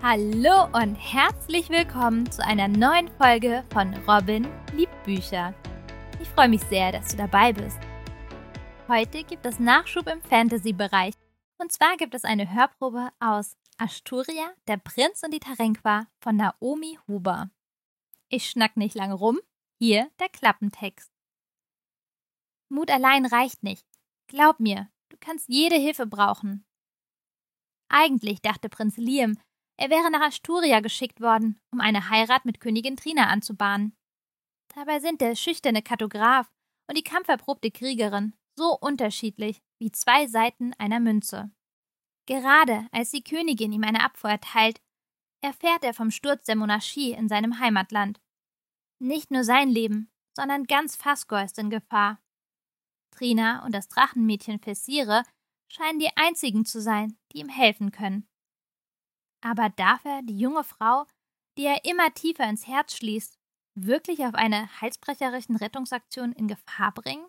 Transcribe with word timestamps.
Hallo 0.00 0.66
und 0.80 0.94
herzlich 0.94 1.70
willkommen 1.70 2.30
zu 2.30 2.44
einer 2.44 2.68
neuen 2.68 3.08
Folge 3.18 3.64
von 3.72 3.92
Robin 4.06 4.46
liebt 4.72 5.02
Bücher. 5.02 5.52
Ich 6.22 6.28
freue 6.28 6.48
mich 6.48 6.62
sehr, 6.62 6.92
dass 6.92 7.08
du 7.08 7.16
dabei 7.16 7.52
bist. 7.52 7.80
Heute 8.86 9.24
gibt 9.24 9.44
es 9.44 9.58
Nachschub 9.58 10.06
im 10.06 10.22
Fantasy-Bereich. 10.22 11.14
Und 11.58 11.72
zwar 11.72 11.96
gibt 11.96 12.14
es 12.14 12.22
eine 12.22 12.54
Hörprobe 12.54 13.08
aus 13.18 13.56
Asturia, 13.76 14.52
der 14.68 14.76
Prinz 14.76 15.24
und 15.24 15.34
die 15.34 15.40
Tarenqua 15.40 16.06
von 16.20 16.36
Naomi 16.36 16.96
Huber. 17.08 17.50
Ich 18.28 18.48
schnack 18.48 18.76
nicht 18.76 18.94
lange 18.94 19.14
rum. 19.14 19.40
Hier 19.80 20.08
der 20.20 20.28
Klappentext. 20.28 21.10
Mut 22.68 22.92
allein 22.92 23.26
reicht 23.26 23.64
nicht. 23.64 23.84
Glaub 24.28 24.60
mir, 24.60 24.88
du 25.08 25.16
kannst 25.18 25.48
jede 25.48 25.76
Hilfe 25.76 26.06
brauchen. 26.06 26.64
Eigentlich 27.88 28.42
dachte 28.42 28.68
Prinz 28.68 28.96
Liam, 28.96 29.38
er 29.78 29.90
wäre 29.90 30.10
nach 30.10 30.22
Asturia 30.22 30.80
geschickt 30.80 31.20
worden, 31.20 31.60
um 31.72 31.80
eine 31.80 32.10
Heirat 32.10 32.44
mit 32.44 32.58
Königin 32.58 32.96
Trina 32.96 33.28
anzubahnen. 33.28 33.96
Dabei 34.74 34.98
sind 34.98 35.20
der 35.20 35.36
schüchterne 35.36 35.82
Kartograf 35.82 36.50
und 36.88 36.98
die 36.98 37.04
kampferprobte 37.04 37.70
Kriegerin 37.70 38.34
so 38.56 38.76
unterschiedlich 38.76 39.62
wie 39.80 39.92
zwei 39.92 40.26
Seiten 40.26 40.74
einer 40.74 40.98
Münze. 40.98 41.50
Gerade 42.26 42.88
als 42.90 43.12
die 43.12 43.22
Königin 43.22 43.72
ihm 43.72 43.84
eine 43.84 44.04
Abfuhr 44.04 44.30
erteilt, 44.30 44.80
erfährt 45.42 45.84
er 45.84 45.94
vom 45.94 46.10
Sturz 46.10 46.44
der 46.44 46.56
Monarchie 46.56 47.12
in 47.12 47.28
seinem 47.28 47.60
Heimatland. 47.60 48.20
Nicht 49.00 49.30
nur 49.30 49.44
sein 49.44 49.68
Leben, 49.68 50.10
sondern 50.36 50.64
ganz 50.64 50.96
Fasgor 50.96 51.42
ist 51.42 51.58
in 51.58 51.70
Gefahr. 51.70 52.20
Trina 53.12 53.64
und 53.64 53.72
das 53.72 53.88
Drachenmädchen 53.88 54.58
Fessire 54.58 55.22
scheinen 55.70 56.00
die 56.00 56.10
einzigen 56.16 56.64
zu 56.64 56.80
sein, 56.80 57.16
die 57.32 57.38
ihm 57.38 57.48
helfen 57.48 57.92
können. 57.92 58.28
Aber 59.40 59.70
darf 59.70 60.04
er 60.04 60.22
die 60.22 60.38
junge 60.38 60.64
Frau, 60.64 61.06
die 61.56 61.64
er 61.64 61.84
immer 61.84 62.12
tiefer 62.14 62.48
ins 62.48 62.66
Herz 62.66 62.96
schließt, 62.96 63.38
wirklich 63.74 64.20
auf 64.20 64.34
eine 64.34 64.80
halsbrecherischen 64.80 65.56
Rettungsaktion 65.56 66.32
in 66.32 66.48
Gefahr 66.48 66.92
bringen? 66.92 67.26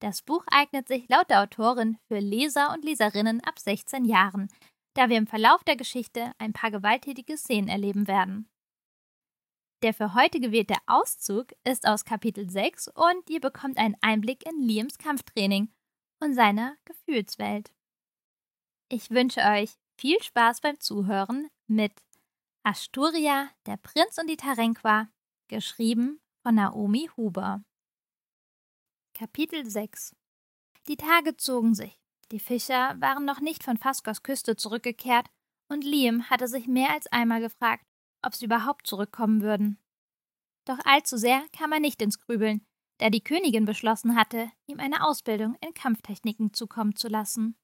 Das 0.00 0.22
Buch 0.22 0.44
eignet 0.48 0.88
sich 0.88 1.08
laut 1.08 1.30
der 1.30 1.42
Autorin 1.42 1.98
für 2.08 2.18
Leser 2.18 2.72
und 2.74 2.84
Leserinnen 2.84 3.42
ab 3.42 3.58
16 3.58 4.04
Jahren, 4.04 4.48
da 4.94 5.08
wir 5.08 5.16
im 5.16 5.26
Verlauf 5.26 5.64
der 5.64 5.76
Geschichte 5.76 6.32
ein 6.38 6.52
paar 6.52 6.70
gewalttätige 6.70 7.38
Szenen 7.38 7.68
erleben 7.68 8.06
werden. 8.06 8.48
Der 9.82 9.94
für 9.94 10.14
heute 10.14 10.40
gewählte 10.40 10.76
Auszug 10.86 11.52
ist 11.64 11.86
aus 11.86 12.04
Kapitel 12.04 12.48
6 12.48 12.88
und 12.88 13.28
ihr 13.28 13.40
bekommt 13.40 13.78
einen 13.78 13.96
Einblick 14.00 14.46
in 14.46 14.60
Liams 14.60 14.98
Kampftraining 14.98 15.72
und 16.22 16.34
seine 16.34 16.76
Gefühlswelt. 16.84 17.72
Ich 18.90 19.10
wünsche 19.10 19.40
euch 19.40 19.76
viel 19.98 20.22
Spaß 20.22 20.60
beim 20.60 20.78
Zuhören 20.80 21.48
mit 21.66 21.92
Asturia, 22.62 23.50
der 23.66 23.76
Prinz 23.76 24.18
und 24.18 24.28
die 24.28 24.36
Tarenqua, 24.36 25.08
geschrieben 25.48 26.20
von 26.42 26.54
Naomi 26.54 27.10
Huber. 27.16 27.62
Kapitel 29.14 29.68
6 29.68 30.14
Die 30.88 30.96
Tage 30.96 31.36
zogen 31.36 31.74
sich. 31.74 31.98
Die 32.32 32.40
Fischer 32.40 33.00
waren 33.00 33.24
noch 33.24 33.40
nicht 33.40 33.62
von 33.62 33.76
Faskos 33.76 34.22
Küste 34.22 34.56
zurückgekehrt, 34.56 35.28
und 35.68 35.84
Liam 35.84 36.28
hatte 36.28 36.48
sich 36.48 36.66
mehr 36.66 36.90
als 36.90 37.06
einmal 37.06 37.40
gefragt, 37.40 37.84
ob 38.22 38.34
sie 38.34 38.46
überhaupt 38.46 38.86
zurückkommen 38.86 39.40
würden. 39.42 39.78
Doch 40.66 40.78
allzu 40.84 41.16
sehr 41.16 41.46
kam 41.52 41.72
er 41.72 41.80
nicht 41.80 42.00
ins 42.02 42.18
Grübeln, 42.18 42.64
da 42.98 43.10
die 43.10 43.22
Königin 43.22 43.64
beschlossen 43.64 44.16
hatte, 44.16 44.50
ihm 44.66 44.80
eine 44.80 45.06
Ausbildung 45.06 45.56
in 45.60 45.74
Kampftechniken 45.74 46.52
zukommen 46.52 46.96
zu 46.96 47.08
lassen. 47.08 47.56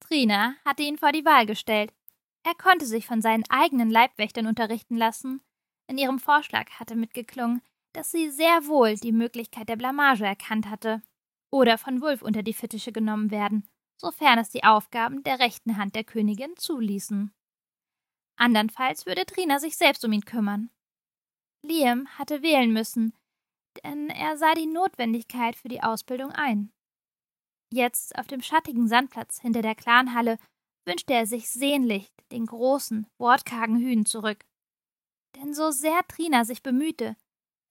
Trina 0.00 0.54
hatte 0.64 0.82
ihn 0.82 0.98
vor 0.98 1.12
die 1.12 1.24
Wahl 1.24 1.46
gestellt. 1.46 1.92
Er 2.42 2.54
konnte 2.54 2.86
sich 2.86 3.06
von 3.06 3.22
seinen 3.22 3.44
eigenen 3.48 3.90
Leibwächtern 3.90 4.46
unterrichten 4.46 4.96
lassen. 4.96 5.40
In 5.88 5.98
ihrem 5.98 6.18
Vorschlag 6.18 6.70
hatte 6.78 6.94
mitgeklungen, 6.94 7.62
dass 7.92 8.10
sie 8.10 8.30
sehr 8.30 8.66
wohl 8.66 8.94
die 8.94 9.12
Möglichkeit 9.12 9.68
der 9.68 9.76
Blamage 9.76 10.24
erkannt 10.24 10.68
hatte 10.68 11.02
oder 11.50 11.78
von 11.78 12.02
Wulf 12.02 12.22
unter 12.22 12.42
die 12.42 12.52
Fittiche 12.52 12.92
genommen 12.92 13.30
werden, 13.30 13.68
sofern 13.96 14.38
es 14.38 14.50
die 14.50 14.64
Aufgaben 14.64 15.22
der 15.22 15.38
rechten 15.38 15.76
Hand 15.76 15.94
der 15.94 16.04
Königin 16.04 16.56
zuließen. 16.56 17.32
Andernfalls 18.36 19.06
würde 19.06 19.24
Trina 19.24 19.58
sich 19.58 19.76
selbst 19.76 20.04
um 20.04 20.12
ihn 20.12 20.24
kümmern. 20.24 20.70
Liam 21.62 22.06
hatte 22.18 22.42
wählen 22.42 22.72
müssen, 22.72 23.14
denn 23.82 24.10
er 24.10 24.36
sah 24.36 24.54
die 24.54 24.66
Notwendigkeit 24.66 25.56
für 25.56 25.68
die 25.68 25.82
Ausbildung 25.82 26.30
ein. 26.32 26.72
Jetzt 27.72 28.16
auf 28.16 28.26
dem 28.26 28.42
schattigen 28.42 28.86
Sandplatz 28.88 29.40
hinter 29.40 29.62
der 29.62 29.74
Clanhalle 29.74 30.38
wünschte 30.86 31.14
er 31.14 31.26
sich 31.26 31.50
sehnlich 31.50 32.12
den 32.30 32.46
großen, 32.46 33.06
wortkargen 33.18 33.78
Hühn 33.78 34.06
zurück. 34.06 34.44
Denn 35.36 35.52
so 35.52 35.70
sehr 35.70 36.06
Trina 36.06 36.44
sich 36.44 36.62
bemühte, 36.62 37.16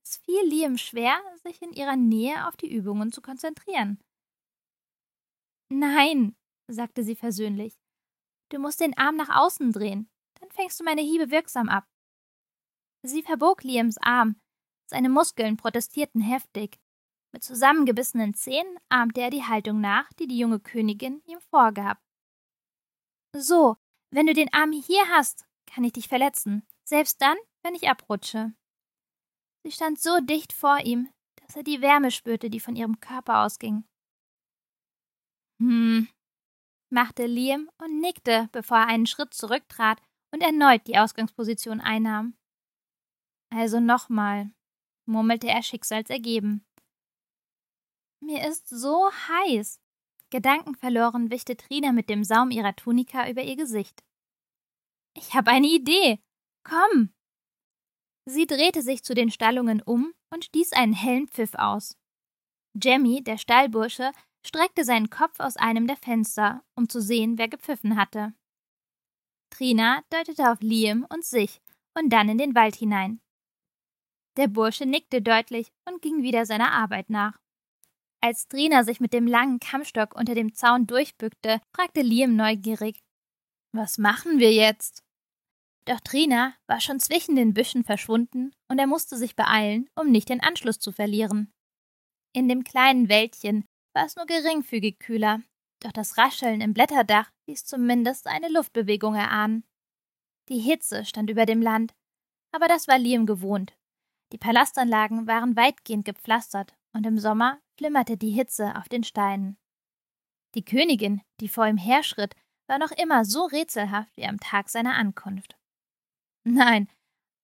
es 0.03 0.17
fiel 0.17 0.44
Liam 0.47 0.78
schwer, 0.78 1.19
sich 1.44 1.61
in 1.61 1.73
ihrer 1.73 1.95
Nähe 1.95 2.47
auf 2.47 2.57
die 2.57 2.72
Übungen 2.72 3.11
zu 3.11 3.22
konzentrieren. 3.22 4.00
Nein, 5.69 6.35
sagte 6.67 7.03
sie 7.03 7.16
versöhnlich, 7.16 7.79
du 8.50 8.59
musst 8.59 8.81
den 8.81 8.95
Arm 8.97 9.16
nach 9.16 9.35
außen 9.35 9.72
drehen, 9.72 10.09
dann 10.39 10.51
fängst 10.51 10.79
du 10.79 10.83
meine 10.83 11.01
Hiebe 11.01 11.31
wirksam 11.31 11.69
ab. 11.69 11.88
Sie 13.01 13.23
verbog 13.23 13.63
Liams 13.63 13.97
Arm, 13.97 14.39
seine 14.88 15.09
Muskeln 15.09 15.57
protestierten 15.57 16.22
heftig, 16.22 16.79
mit 17.35 17.44
zusammengebissenen 17.44 18.34
Zähnen 18.34 18.79
ahmte 18.88 19.19
er 19.19 19.29
die 19.29 19.44
Haltung 19.44 19.81
nach, 19.81 20.07
die 20.13 20.25
die 20.25 20.38
junge 20.38 20.62
Königin 20.62 21.22
ihm 21.25 21.41
vorgab. 21.41 22.01
So, 23.35 23.75
wenn 24.09 24.25
du 24.25 24.34
den 24.34 24.53
Arm 24.53 24.72
hier 24.72 25.03
hast, 25.09 25.45
kann 25.66 25.84
ich 25.84 25.91
dich 25.91 26.07
verletzen, 26.07 26.66
selbst 26.85 27.22
dann, 27.22 27.35
wenn 27.62 27.75
ich 27.75 27.90
abrutsche. 27.90 28.53
Sie 29.63 29.72
stand 29.72 30.00
so 30.00 30.22
dicht 30.22 30.53
vor 30.53 30.79
ihm, 30.85 31.09
dass 31.35 31.57
er 31.57 31.63
die 31.63 31.81
Wärme 31.81 32.09
spürte, 32.09 32.50
die 32.50 32.62
von 32.62 32.78
ihrem 32.78 33.01
Körper 33.01 33.44
ausging. 33.44 33.84
Hm, 35.59 36.07
machte 36.90 37.25
Liam 37.25 37.69
und 37.84 38.00
nickte, 38.00 38.47
bevor 38.53 38.78
er 38.78 38.88
einen 38.88 39.07
Schritt 39.07 39.34
zurücktrat 39.34 40.01
und 40.31 40.41
erneut 40.41 40.88
die 40.88 40.97
Ausgangsposition 40.97 41.81
einnahm. 41.81 42.38
Also 43.50 43.81
nochmal, 43.81 44.51
murmelte 45.06 45.50
er 45.50 45.63
schicksalsergeben. 45.63 46.66
Mir 48.19 48.47
ist 48.47 48.67
so 48.67 49.09
heiß. 49.11 49.79
Gedankenverloren 50.31 51.29
wischte 51.31 51.55
Trina 51.55 51.91
mit 51.91 52.09
dem 52.09 52.23
Saum 52.23 52.51
ihrer 52.51 52.75
Tunika 52.75 53.29
über 53.29 53.43
ihr 53.43 53.55
Gesicht. 53.55 54.03
Ich 55.15 55.33
habe 55.33 55.51
eine 55.51 55.67
Idee. 55.67 56.19
Komm. 56.63 57.13
Sie 58.25 58.47
drehte 58.47 58.81
sich 58.81 59.03
zu 59.03 59.13
den 59.13 59.29
Stallungen 59.29 59.81
um 59.81 60.13
und 60.33 60.45
stieß 60.45 60.73
einen 60.73 60.93
hellen 60.93 61.27
Pfiff 61.27 61.53
aus. 61.55 61.97
Jemmy, 62.73 63.23
der 63.23 63.37
Stallbursche, 63.37 64.11
streckte 64.45 64.83
seinen 64.83 65.09
Kopf 65.09 65.39
aus 65.39 65.57
einem 65.57 65.87
der 65.87 65.97
Fenster, 65.97 66.63
um 66.75 66.89
zu 66.89 67.01
sehen, 67.01 67.37
wer 67.37 67.47
gepfiffen 67.47 67.95
hatte. 67.95 68.33
Trina 69.51 70.03
deutete 70.09 70.51
auf 70.51 70.59
Liam 70.61 71.05
und 71.09 71.23
sich 71.23 71.61
und 71.97 72.09
dann 72.09 72.27
in 72.27 72.37
den 72.37 72.55
Wald 72.55 72.75
hinein. 72.75 73.21
Der 74.37 74.47
Bursche 74.47 74.85
nickte 74.85 75.21
deutlich 75.21 75.71
und 75.87 76.01
ging 76.01 76.21
wieder 76.21 76.45
seiner 76.45 76.73
Arbeit 76.73 77.09
nach. 77.09 77.39
Als 78.25 78.47
Trina 78.47 78.84
sich 78.84 79.00
mit 79.00 79.13
dem 79.13 79.28
langen 79.28 79.59
Kammstock 79.59 80.16
unter 80.16 80.34
dem 80.34 80.56
Zaun 80.56 80.88
durchbückte, 80.88 81.62
fragte 81.75 82.02
Liam 82.02 82.36
neugierig: 82.36 83.03
Was 83.72 84.00
machen 84.00 84.40
wir 84.40 84.52
jetzt? 84.52 85.03
Doch 85.88 86.00
Trina 86.00 86.56
war 86.66 86.81
schon 86.81 87.00
zwischen 87.00 87.36
den 87.36 87.53
Büschen 87.53 87.84
verschwunden 87.84 88.52
und 88.68 88.80
er 88.80 88.88
musste 88.88 89.16
sich 89.16 89.36
beeilen, 89.36 89.88
um 89.94 90.09
nicht 90.09 90.28
den 90.28 90.41
Anschluss 90.41 90.80
zu 90.80 90.91
verlieren. 90.91 91.53
In 92.34 92.50
dem 92.50 92.63
kleinen 92.63 93.09
Wäldchen 93.09 93.63
war 93.94 94.08
es 94.08 94.16
nur 94.16 94.25
geringfügig 94.25 94.97
kühler, 94.97 95.44
doch 95.84 95.92
das 95.92 96.18
Rascheln 96.18 96.62
im 96.62 96.74
Blätterdach 96.74 97.30
ließ 97.48 97.66
zumindest 97.66 98.25
eine 98.25 98.50
Luftbewegung 98.50 99.13
erahnen. 99.13 99.66
Die 100.50 100.57
Hitze 100.57 101.06
stand 101.06 101.30
über 101.30 101.45
dem 101.45 101.62
Land, 101.62 101.94
aber 102.51 102.68
das 102.68 102.88
war 102.88 102.98
Liam 102.98 103.28
gewohnt. 103.28 103.78
Die 104.31 104.39
Palastanlagen 104.39 105.28
waren 105.28 105.56
weitgehend 105.56 106.06
gepflastert 106.06 106.74
und 106.95 107.06
im 107.06 107.19
Sommer 107.19 107.59
flimmerte 107.77 108.18
die 108.18 108.31
Hitze 108.31 108.75
auf 108.77 108.88
den 108.88 109.03
Steinen. 109.03 109.57
Die 110.56 110.63
Königin, 110.63 111.21
die 111.42 111.50
vor 111.50 111.68
ihm 111.68 111.77
herschritt, 111.77 112.33
war 112.68 112.80
noch 112.80 112.92
immer 112.92 113.25
so 113.25 113.45
rätselhaft 113.45 114.15
wie 114.15 114.25
am 114.25 114.39
Tag 114.39 114.69
seiner 114.69 114.95
Ankunft. 114.95 115.57
Nein, 116.45 116.88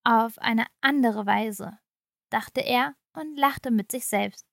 auf 0.03 0.37
eine 0.39 0.65
andere 0.79 1.25
Weise, 1.25 1.77
dachte 2.31 2.61
er 2.61 2.95
und 3.13 3.35
lachte 3.35 3.71
mit 3.71 3.91
sich 3.91 4.07
selbst. 4.07 4.47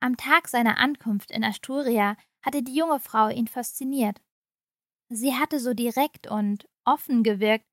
Am 0.00 0.16
Tag 0.16 0.48
seiner 0.48 0.78
Ankunft 0.78 1.30
in 1.30 1.44
Asturia 1.44 2.16
hatte 2.44 2.62
die 2.62 2.74
junge 2.74 2.98
Frau 2.98 3.28
ihn 3.28 3.46
fasziniert. 3.46 4.20
Sie 5.08 5.34
hatte 5.34 5.60
so 5.60 5.74
direkt 5.74 6.26
und 6.26 6.68
offen 6.84 7.22
gewirkt, 7.22 7.66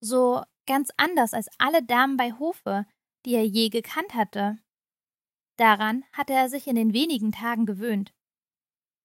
so 0.00 0.42
ganz 0.66 0.90
anders 0.96 1.34
als 1.34 1.48
alle 1.58 1.84
Damen 1.84 2.16
bei 2.16 2.32
Hofe, 2.32 2.84
die 3.24 3.34
er 3.34 3.46
je 3.46 3.68
gekannt 3.68 4.14
hatte. 4.14 4.58
Daran 5.56 6.04
hatte 6.12 6.32
er 6.32 6.48
sich 6.48 6.66
in 6.66 6.76
den 6.76 6.92
wenigen 6.92 7.32
Tagen 7.32 7.66
gewöhnt. 7.66 8.12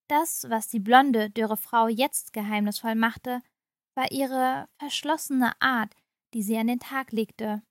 Das, 0.08 0.46
was 0.50 0.70
die 0.70 0.80
blonde, 0.80 1.30
dürre 1.30 1.58
Frau 1.58 1.88
jetzt 1.88 2.32
geheimnisvoll 2.34 2.96
machte, 2.96 3.42
war 3.96 4.12
ihre 4.12 4.70
verschlossene 4.80 5.60
Art, 5.62 5.94
die 6.34 6.44
sie 6.44 6.58
an 6.58 6.68
den 6.68 6.80
Tag 6.80 7.12
legte. 7.12 7.62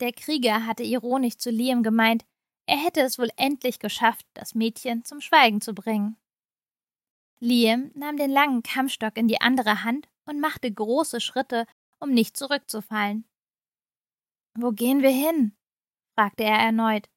Der 0.00 0.12
Krieger 0.12 0.66
hatte 0.66 0.82
ironisch 0.82 1.38
zu 1.38 1.50
Liam 1.50 1.82
gemeint, 1.82 2.24
er 2.66 2.76
hätte 2.76 3.00
es 3.00 3.18
wohl 3.18 3.30
endlich 3.36 3.78
geschafft, 3.78 4.26
das 4.34 4.54
Mädchen 4.54 5.04
zum 5.04 5.20
Schweigen 5.20 5.60
zu 5.60 5.72
bringen. 5.72 6.16
Liam 7.38 7.92
nahm 7.94 8.16
den 8.16 8.30
langen 8.30 8.62
Kammstock 8.62 9.16
in 9.16 9.28
die 9.28 9.40
andere 9.40 9.84
Hand 9.84 10.08
und 10.24 10.40
machte 10.40 10.70
große 10.70 11.20
Schritte, 11.20 11.66
um 12.00 12.10
nicht 12.10 12.36
zurückzufallen. 12.36 13.24
Wo 14.54 14.72
gehen 14.72 15.02
wir 15.02 15.10
hin? 15.10 15.56
fragte 16.14 16.44
er 16.44 16.58
erneut. 16.58 17.08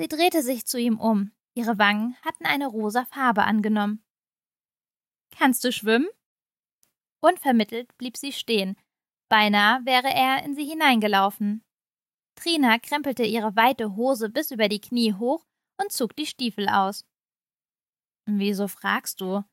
Sie 0.00 0.08
drehte 0.08 0.42
sich 0.42 0.64
zu 0.64 0.78
ihm 0.78 0.98
um. 0.98 1.30
Ihre 1.54 1.76
Wangen 1.76 2.16
hatten 2.22 2.46
eine 2.46 2.68
rosa 2.68 3.04
Farbe 3.04 3.44
angenommen. 3.44 4.02
Kannst 5.30 5.62
du 5.62 5.72
schwimmen? 5.72 6.08
Unvermittelt 7.22 7.94
blieb 7.98 8.16
sie 8.16 8.32
stehen. 8.32 8.78
Beinahe 9.28 9.84
wäre 9.84 10.08
er 10.08 10.42
in 10.42 10.54
sie 10.54 10.64
hineingelaufen. 10.64 11.62
Trina 12.34 12.78
krempelte 12.78 13.24
ihre 13.24 13.56
weite 13.56 13.94
Hose 13.94 14.30
bis 14.30 14.50
über 14.50 14.70
die 14.70 14.80
Knie 14.80 15.12
hoch 15.12 15.44
und 15.78 15.92
zog 15.92 16.16
die 16.16 16.24
Stiefel 16.24 16.70
aus. 16.70 17.04
Wieso 18.24 18.68
fragst 18.68 19.20
du? 19.20 19.44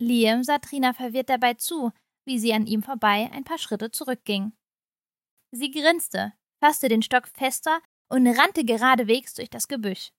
Liam 0.00 0.44
sah 0.44 0.60
Trina 0.60 0.92
verwirrt 0.92 1.30
dabei 1.30 1.54
zu, 1.54 1.90
wie 2.24 2.38
sie 2.38 2.52
an 2.52 2.68
ihm 2.68 2.84
vorbei 2.84 3.28
ein 3.32 3.42
paar 3.42 3.58
Schritte 3.58 3.90
zurückging. 3.90 4.52
Sie 5.50 5.72
grinste, 5.72 6.32
fasste 6.60 6.88
den 6.88 7.02
Stock 7.02 7.26
fester 7.26 7.82
und 8.08 8.26
rannte 8.26 8.64
geradewegs 8.64 9.34
durch 9.34 9.50
das 9.50 9.68
Gebüsch. 9.68 10.10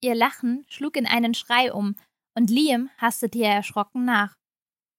Ihr 0.00 0.14
Lachen 0.14 0.64
schlug 0.68 0.96
in 0.96 1.06
einen 1.06 1.34
Schrei 1.34 1.72
um, 1.72 1.96
und 2.36 2.50
Liam 2.50 2.90
hastete 2.98 3.38
ihr 3.38 3.48
erschrocken 3.48 4.04
nach. 4.04 4.36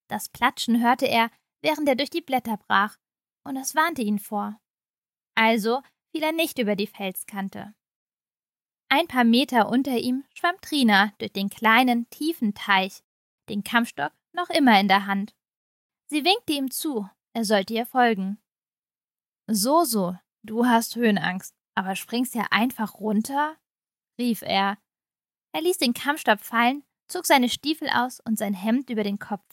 Das 0.08 0.30
Platschen 0.30 0.82
hörte 0.82 1.06
er, 1.06 1.30
während 1.62 1.88
er 1.88 1.96
durch 1.96 2.10
die 2.10 2.22
Blätter 2.22 2.58
brach, 2.58 2.98
und 3.44 3.58
es 3.58 3.76
warnte 3.76 4.02
ihn 4.02 4.20
vor. 4.20 4.60
Also 5.36 5.82
fiel 6.12 6.24
er 6.24 6.32
nicht 6.32 6.60
über 6.60 6.76
die 6.76 6.88
Felskante. 6.88 7.76
Ein 8.90 9.08
paar 9.08 9.24
Meter 9.24 9.70
unter 9.70 9.98
ihm 9.98 10.24
schwamm 10.34 10.56
Trina 10.62 11.12
durch 11.18 11.34
den 11.34 11.50
kleinen, 11.50 12.10
tiefen 12.10 12.54
Teich, 12.54 13.04
den 13.50 13.64
Kampfstock 13.64 14.14
noch 14.32 14.50
immer 14.50 14.80
in 14.80 14.88
der 14.88 15.06
Hand. 15.06 15.36
Sie 16.08 16.24
winkte 16.24 16.54
ihm 16.54 16.72
zu, 16.72 17.10
er 17.34 17.46
sollte 17.46 17.74
ihr 17.74 17.86
folgen. 17.86 18.40
So, 19.48 19.84
so, 19.84 20.16
du 20.44 20.66
hast 20.66 20.96
Höhenangst, 20.96 21.56
aber 21.76 21.96
springst 21.96 22.36
ja 22.36 22.48
einfach 22.52 22.96
runter? 22.96 23.58
rief 24.18 24.42
er. 24.42 24.78
Er 25.54 25.62
ließ 25.62 25.78
den 25.78 25.94
Kampfstab 25.94 26.42
fallen, 26.42 26.84
zog 27.08 27.26
seine 27.26 27.50
Stiefel 27.50 27.90
aus 27.90 28.20
und 28.22 28.38
sein 28.38 28.54
Hemd 28.54 28.90
über 28.90 29.04
den 29.04 29.20
Kopf. 29.20 29.46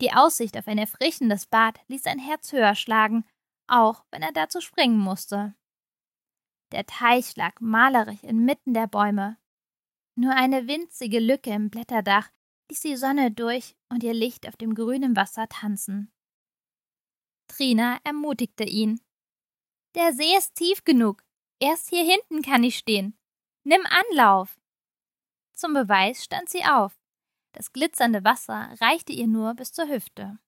Die 0.00 0.12
Aussicht 0.12 0.56
auf 0.56 0.66
ein 0.66 0.78
erfrischendes 0.78 1.46
Bad 1.46 1.78
ließ 1.88 2.02
sein 2.02 2.18
Herz 2.18 2.52
höher 2.52 2.74
schlagen, 2.74 3.24
auch 3.66 4.04
wenn 4.10 4.22
er 4.22 4.32
dazu 4.32 4.60
springen 4.60 4.98
musste. 4.98 5.54
Der 6.72 6.86
Teich 6.86 7.36
lag 7.36 7.60
malerisch 7.60 8.22
inmitten 8.22 8.74
der 8.74 8.86
Bäume. 8.86 9.38
Nur 10.16 10.32
eine 10.34 10.66
winzige 10.66 11.20
Lücke 11.20 11.50
im 11.50 11.70
Blätterdach 11.70 12.30
ließ 12.70 12.80
die 12.80 12.96
Sonne 12.96 13.30
durch 13.30 13.76
und 13.88 14.02
ihr 14.02 14.14
Licht 14.14 14.48
auf 14.48 14.56
dem 14.56 14.74
grünen 14.74 15.16
Wasser 15.16 15.48
tanzen. 15.48 16.12
Trina 17.48 17.98
ermutigte 18.04 18.64
ihn. 18.64 19.00
Der 19.94 20.12
See 20.12 20.36
ist 20.36 20.54
tief 20.56 20.84
genug. 20.84 21.24
Erst 21.60 21.88
hier 21.88 22.04
hinten 22.04 22.42
kann 22.42 22.62
ich 22.64 22.76
stehen. 22.76 23.16
Nimm 23.64 23.82
Anlauf. 23.86 24.60
Zum 25.52 25.72
Beweis 25.72 26.24
stand 26.24 26.48
sie 26.48 26.64
auf. 26.64 26.98
Das 27.52 27.72
glitzernde 27.72 28.24
Wasser 28.24 28.74
reichte 28.80 29.12
ihr 29.12 29.28
nur 29.28 29.54
bis 29.54 29.72
zur 29.72 29.88
Hüfte. 29.88 30.38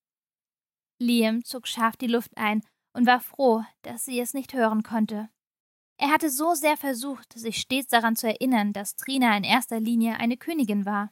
Liam 0.99 1.43
zog 1.43 1.67
scharf 1.67 1.95
die 1.95 2.07
Luft 2.07 2.35
ein 2.35 2.63
und 2.93 3.05
war 3.05 3.21
froh, 3.21 3.63
dass 3.83 4.05
sie 4.05 4.19
es 4.19 4.33
nicht 4.33 4.53
hören 4.53 4.83
konnte. 4.83 5.29
Er 5.97 6.09
hatte 6.09 6.29
so 6.29 6.53
sehr 6.53 6.77
versucht, 6.77 7.33
sich 7.33 7.57
stets 7.57 7.87
daran 7.87 8.15
zu 8.15 8.27
erinnern, 8.27 8.73
dass 8.73 8.95
Trina 8.95 9.35
in 9.35 9.43
erster 9.43 9.79
Linie 9.79 10.17
eine 10.17 10.37
Königin 10.37 10.85
war, 10.85 11.11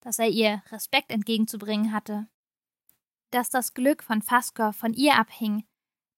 dass 0.00 0.18
er 0.18 0.28
ihr 0.28 0.62
Respekt 0.70 1.10
entgegenzubringen 1.10 1.92
hatte, 1.92 2.28
dass 3.30 3.48
das 3.48 3.72
Glück 3.72 4.02
von 4.02 4.20
Faskor 4.20 4.72
von 4.72 4.92
ihr 4.92 5.16
abhing, 5.16 5.64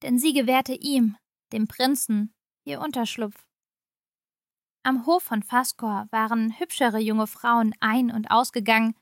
denn 0.03 0.19
sie 0.19 0.33
gewährte 0.33 0.75
ihm, 0.75 1.17
dem 1.53 1.69
Prinzen, 1.69 2.35
ihr 2.65 2.81
Unterschlupf. 2.81 3.47
Am 4.85 5.07
Hof 5.07 5.23
von 5.23 5.43
Faskor 5.43 6.09
waren 6.11 6.59
hübschere 6.59 6.99
junge 6.99 7.27
Frauen 7.27 7.75
ein- 7.81 8.11
und 8.11 8.31
ausgegangen, 8.31 8.97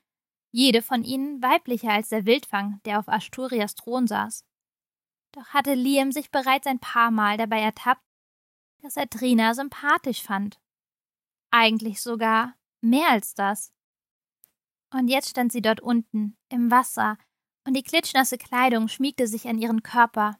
jede 0.51 0.81
von 0.81 1.03
ihnen 1.03 1.41
weiblicher 1.41 1.91
als 1.91 2.09
der 2.09 2.25
Wildfang, 2.25 2.81
der 2.85 2.99
auf 2.99 3.07
Asturias 3.07 3.75
Thron 3.75 4.05
saß. 4.05 4.45
Doch 5.31 5.47
hatte 5.47 5.73
Liam 5.73 6.11
sich 6.11 6.29
bereits 6.29 6.67
ein 6.67 6.79
paar 6.79 7.09
Mal 7.09 7.37
dabei 7.37 7.61
ertappt, 7.61 8.03
dass 8.81 8.97
er 8.97 9.09
Trina 9.09 9.53
sympathisch 9.53 10.21
fand. 10.21 10.59
Eigentlich 11.51 12.01
sogar 12.01 12.55
mehr 12.81 13.09
als 13.09 13.33
das. 13.33 13.73
Und 14.93 15.07
jetzt 15.07 15.29
stand 15.29 15.51
sie 15.51 15.61
dort 15.61 15.79
unten, 15.79 16.37
im 16.49 16.69
Wasser, 16.69 17.17
und 17.65 17.75
die 17.75 17.83
klitschnasse 17.83 18.37
Kleidung 18.37 18.87
schmiegte 18.87 19.27
sich 19.27 19.47
an 19.47 19.57
ihren 19.57 19.83
Körper. 19.83 20.39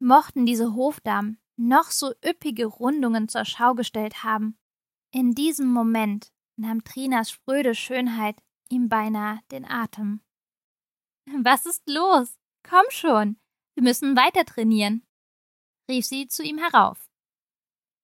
Mochten 0.00 0.46
diese 0.46 0.74
Hofdamen 0.74 1.39
noch 1.60 1.90
so 1.90 2.12
üppige 2.24 2.66
Rundungen 2.66 3.28
zur 3.28 3.44
Schau 3.44 3.74
gestellt 3.74 4.24
haben, 4.24 4.58
in 5.12 5.32
diesem 5.32 5.72
Moment 5.72 6.32
nahm 6.56 6.82
Trinas 6.84 7.30
spröde 7.30 7.74
Schönheit 7.74 8.42
ihm 8.70 8.88
beinahe 8.88 9.40
den 9.50 9.64
Atem. 9.64 10.22
Was 11.26 11.66
ist 11.66 11.88
los? 11.88 12.38
Komm 12.62 12.84
schon, 12.90 13.38
wir 13.74 13.82
müssen 13.82 14.16
weiter 14.16 14.44
trainieren, 14.44 15.06
rief 15.88 16.06
sie 16.06 16.28
zu 16.28 16.42
ihm 16.42 16.58
herauf. 16.58 17.10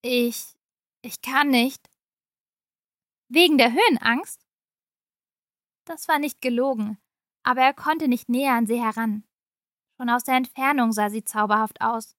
Ich. 0.01 0.55
ich 1.01 1.21
kann 1.21 1.49
nicht. 1.49 1.89
Wegen 3.29 3.57
der 3.57 3.73
Höhenangst? 3.73 4.45
Das 5.85 6.07
war 6.07 6.19
nicht 6.19 6.41
gelogen, 6.41 6.97
aber 7.43 7.61
er 7.61 7.73
konnte 7.73 8.07
nicht 8.07 8.29
näher 8.29 8.53
an 8.53 8.67
sie 8.67 8.81
heran. 8.81 9.23
Schon 9.97 10.09
aus 10.09 10.23
der 10.23 10.35
Entfernung 10.35 10.91
sah 10.91 11.09
sie 11.09 11.23
zauberhaft 11.23 11.81
aus. 11.81 12.15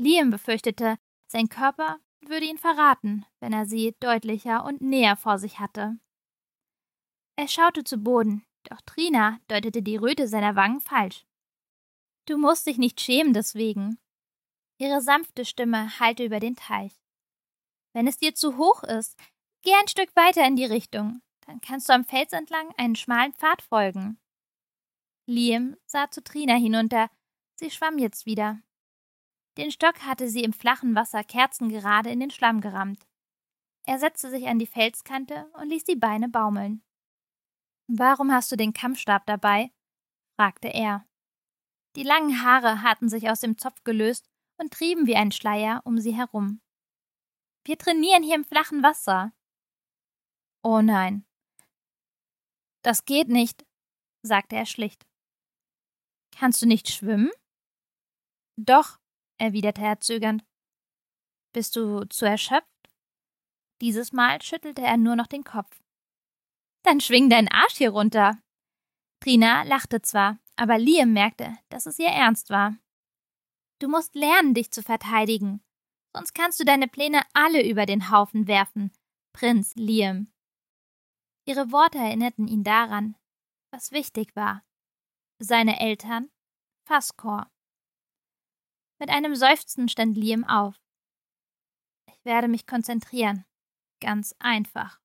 Liam 0.00 0.30
befürchtete, 0.30 0.96
sein 1.26 1.48
Körper 1.48 2.00
würde 2.22 2.46
ihn 2.46 2.58
verraten, 2.58 3.26
wenn 3.38 3.52
er 3.52 3.66
sie 3.66 3.94
deutlicher 4.00 4.64
und 4.64 4.80
näher 4.80 5.14
vor 5.14 5.38
sich 5.38 5.58
hatte. 5.58 5.98
Er 7.36 7.48
schaute 7.48 7.84
zu 7.84 7.98
Boden, 7.98 8.44
doch 8.64 8.80
Trina 8.80 9.40
deutete 9.48 9.82
die 9.82 9.96
Röte 9.96 10.26
seiner 10.26 10.56
Wangen 10.56 10.80
falsch. 10.80 11.26
Du 12.26 12.38
musst 12.38 12.66
dich 12.66 12.78
nicht 12.78 13.00
schämen 13.00 13.34
deswegen, 13.34 13.98
Ihre 14.78 15.02
sanfte 15.02 15.44
Stimme 15.44 16.00
hallte 16.00 16.24
über 16.24 16.40
den 16.40 16.56
Teich. 16.56 16.98
Wenn 17.92 18.06
es 18.06 18.16
dir 18.16 18.34
zu 18.34 18.56
hoch 18.56 18.82
ist, 18.82 19.14
geh 19.60 19.74
ein 19.74 19.88
Stück 19.88 20.16
weiter 20.16 20.46
in 20.46 20.56
die 20.56 20.64
Richtung, 20.64 21.20
dann 21.46 21.60
kannst 21.60 21.90
du 21.90 21.92
am 21.92 22.06
Fels 22.06 22.32
entlang 22.32 22.72
einen 22.78 22.96
schmalen 22.96 23.34
Pfad 23.34 23.60
folgen. 23.60 24.18
Liam 25.26 25.76
sah 25.84 26.10
zu 26.10 26.24
Trina 26.24 26.54
hinunter, 26.54 27.10
sie 27.56 27.70
schwamm 27.70 27.98
jetzt 27.98 28.24
wieder. 28.24 28.62
Den 29.60 29.70
Stock 29.70 30.00
hatte 30.06 30.30
sie 30.30 30.42
im 30.42 30.54
flachen 30.54 30.94
Wasser 30.94 31.22
kerzengerade 31.22 32.08
in 32.08 32.18
den 32.18 32.30
Schlamm 32.30 32.62
gerammt. 32.62 33.06
Er 33.84 33.98
setzte 33.98 34.30
sich 34.30 34.46
an 34.46 34.58
die 34.58 34.66
Felskante 34.66 35.50
und 35.52 35.68
ließ 35.68 35.84
die 35.84 35.96
Beine 35.96 36.30
baumeln. 36.30 36.82
Warum 37.86 38.32
hast 38.32 38.50
du 38.50 38.56
den 38.56 38.72
Kampfstab 38.72 39.26
dabei? 39.26 39.70
fragte 40.34 40.68
er. 40.68 41.06
Die 41.94 42.04
langen 42.04 42.42
Haare 42.42 42.80
hatten 42.80 43.10
sich 43.10 43.28
aus 43.28 43.40
dem 43.40 43.58
Zopf 43.58 43.84
gelöst 43.84 44.30
und 44.56 44.72
trieben 44.72 45.06
wie 45.06 45.16
ein 45.16 45.30
Schleier 45.30 45.82
um 45.84 45.98
sie 45.98 46.16
herum. 46.16 46.62
Wir 47.66 47.76
trainieren 47.76 48.22
hier 48.22 48.36
im 48.36 48.46
flachen 48.46 48.82
Wasser. 48.82 49.34
Oh 50.62 50.80
nein. 50.80 51.26
Das 52.80 53.04
geht 53.04 53.28
nicht, 53.28 53.66
sagte 54.22 54.56
er 54.56 54.64
schlicht. 54.64 55.06
Kannst 56.34 56.62
du 56.62 56.66
nicht 56.66 56.88
schwimmen? 56.88 57.30
Doch, 58.56 58.99
erwiderte 59.40 59.80
er 59.82 60.00
zögernd. 60.00 60.44
Bist 61.52 61.74
du 61.74 62.04
zu 62.04 62.26
erschöpft? 62.26 62.68
Dieses 63.80 64.12
Mal 64.12 64.40
schüttelte 64.42 64.82
er 64.82 64.96
nur 64.96 65.16
noch 65.16 65.26
den 65.26 65.42
Kopf. 65.42 65.82
Dann 66.82 67.00
schwing 67.00 67.28
deinen 67.28 67.48
Arsch 67.48 67.76
hier 67.76 67.90
runter. 67.90 68.38
Trina 69.20 69.62
lachte 69.64 70.02
zwar, 70.02 70.38
aber 70.56 70.78
Liam 70.78 71.12
merkte, 71.12 71.56
dass 71.68 71.86
es 71.86 71.98
ihr 71.98 72.08
ernst 72.08 72.50
war. 72.50 72.76
Du 73.80 73.88
musst 73.88 74.14
lernen, 74.14 74.54
dich 74.54 74.70
zu 74.70 74.82
verteidigen. 74.82 75.62
Sonst 76.14 76.34
kannst 76.34 76.60
du 76.60 76.64
deine 76.64 76.88
Pläne 76.88 77.22
alle 77.32 77.66
über 77.66 77.86
den 77.86 78.10
Haufen 78.10 78.46
werfen, 78.46 78.92
Prinz 79.32 79.74
Liam. 79.76 80.32
Ihre 81.46 81.72
Worte 81.72 81.98
erinnerten 81.98 82.48
ihn 82.48 82.64
daran, 82.64 83.16
was 83.72 83.92
wichtig 83.92 84.36
war. 84.36 84.62
Seine 85.38 85.80
Eltern, 85.80 86.30
Faskor. 86.86 87.50
Mit 89.00 89.10
einem 89.10 89.34
Seufzen 89.34 89.88
stand 89.88 90.16
Liam 90.16 90.44
auf. 90.44 90.76
Ich 92.06 92.24
werde 92.24 92.48
mich 92.48 92.66
konzentrieren. 92.66 93.44
Ganz 94.00 94.34
einfach. 94.38 95.00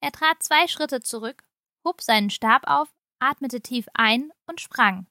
Er 0.00 0.10
trat 0.10 0.42
zwei 0.42 0.66
Schritte 0.66 1.00
zurück, 1.00 1.46
hob 1.84 2.00
seinen 2.00 2.30
Stab 2.30 2.66
auf 2.66 2.92
atmete 3.20 3.60
tief 3.60 3.86
ein 3.94 4.32
und 4.46 4.60
sprang. 4.60 5.06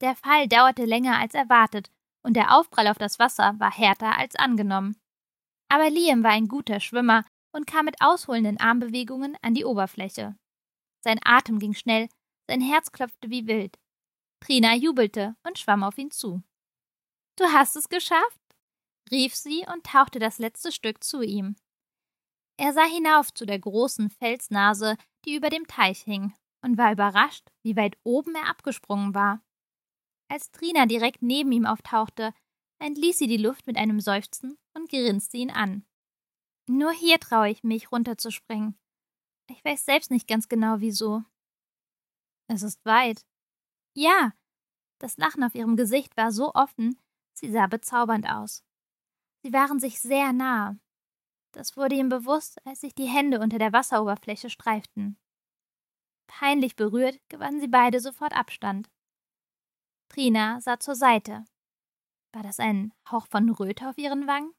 Der 0.00 0.16
Fall 0.16 0.48
dauerte 0.48 0.84
länger 0.84 1.18
als 1.18 1.34
erwartet, 1.34 1.90
und 2.22 2.34
der 2.34 2.56
Aufprall 2.56 2.88
auf 2.88 2.98
das 2.98 3.18
Wasser 3.18 3.54
war 3.58 3.70
härter 3.70 4.18
als 4.18 4.34
angenommen. 4.36 5.00
Aber 5.68 5.90
Liam 5.90 6.22
war 6.22 6.32
ein 6.32 6.48
guter 6.48 6.80
Schwimmer 6.80 7.24
und 7.52 7.66
kam 7.66 7.84
mit 7.84 8.00
ausholenden 8.00 8.58
Armbewegungen 8.58 9.36
an 9.42 9.54
die 9.54 9.64
Oberfläche. 9.64 10.36
Sein 11.04 11.20
Atem 11.24 11.58
ging 11.58 11.74
schnell, 11.74 12.08
sein 12.48 12.60
Herz 12.60 12.90
klopfte 12.90 13.30
wie 13.30 13.46
wild. 13.46 13.78
Trina 14.40 14.74
jubelte 14.74 15.36
und 15.44 15.58
schwamm 15.58 15.82
auf 15.82 15.98
ihn 15.98 16.10
zu. 16.10 16.42
Du 17.36 17.44
hast 17.44 17.76
es 17.76 17.88
geschafft? 17.88 18.40
rief 19.10 19.36
sie 19.36 19.64
und 19.72 19.84
tauchte 19.84 20.18
das 20.18 20.38
letzte 20.38 20.72
Stück 20.72 21.04
zu 21.04 21.22
ihm. 21.22 21.56
Er 22.58 22.72
sah 22.72 22.84
hinauf 22.84 23.32
zu 23.32 23.44
der 23.44 23.58
großen 23.58 24.10
Felsnase, 24.10 24.96
die 25.24 25.36
über 25.36 25.50
dem 25.50 25.66
Teich 25.66 26.02
hing, 26.02 26.34
und 26.62 26.78
war 26.78 26.92
überrascht, 26.92 27.46
wie 27.62 27.76
weit 27.76 27.98
oben 28.02 28.34
er 28.34 28.48
abgesprungen 28.48 29.14
war. 29.14 29.42
Als 30.28 30.50
Trina 30.50 30.86
direkt 30.86 31.22
neben 31.22 31.52
ihm 31.52 31.66
auftauchte, 31.66 32.32
entließ 32.78 33.18
sie 33.18 33.28
die 33.28 33.36
Luft 33.36 33.66
mit 33.66 33.76
einem 33.76 34.00
Seufzen 34.00 34.58
und 34.74 34.88
grinste 34.88 35.36
ihn 35.36 35.50
an. 35.50 35.84
Nur 36.68 36.92
hier 36.92 37.20
traue 37.20 37.50
ich 37.50 37.62
mich, 37.62 37.92
runterzuspringen. 37.92 38.76
Ich 39.48 39.64
weiß 39.64 39.84
selbst 39.84 40.10
nicht 40.10 40.26
ganz 40.26 40.48
genau 40.48 40.80
wieso. 40.80 41.22
Es 42.48 42.62
ist 42.62 42.84
weit. 42.84 43.24
Ja. 43.94 44.32
Das 44.98 45.18
Lachen 45.18 45.44
auf 45.44 45.54
ihrem 45.54 45.76
Gesicht 45.76 46.16
war 46.16 46.32
so 46.32 46.54
offen, 46.54 46.98
sie 47.38 47.50
sah 47.50 47.66
bezaubernd 47.66 48.28
aus. 48.28 48.64
Sie 49.42 49.52
waren 49.52 49.78
sich 49.78 50.00
sehr 50.00 50.32
nah. 50.32 50.76
Das 51.52 51.76
wurde 51.76 51.94
ihm 51.94 52.08
bewusst, 52.08 52.64
als 52.66 52.80
sich 52.80 52.94
die 52.94 53.06
Hände 53.06 53.40
unter 53.40 53.58
der 53.58 53.72
Wasseroberfläche 53.72 54.50
streiften. 54.50 55.18
Peinlich 56.26 56.76
berührt 56.76 57.20
gewannen 57.28 57.60
sie 57.60 57.68
beide 57.68 58.00
sofort 58.00 58.34
Abstand. 58.34 58.90
Trina 60.08 60.60
sah 60.60 60.78
zur 60.78 60.94
Seite. 60.94 61.44
War 62.32 62.42
das 62.42 62.60
ein 62.60 62.92
Hauch 63.10 63.26
von 63.28 63.48
Röte 63.50 63.88
auf 63.88 63.96
ihren 63.98 64.26
Wangen? 64.26 64.52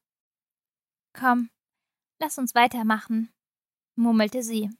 Komm, 1.12 1.50
lass 2.20 2.38
uns 2.38 2.54
weitermachen, 2.54 3.32
murmelte 3.94 4.42
sie. 4.42 4.70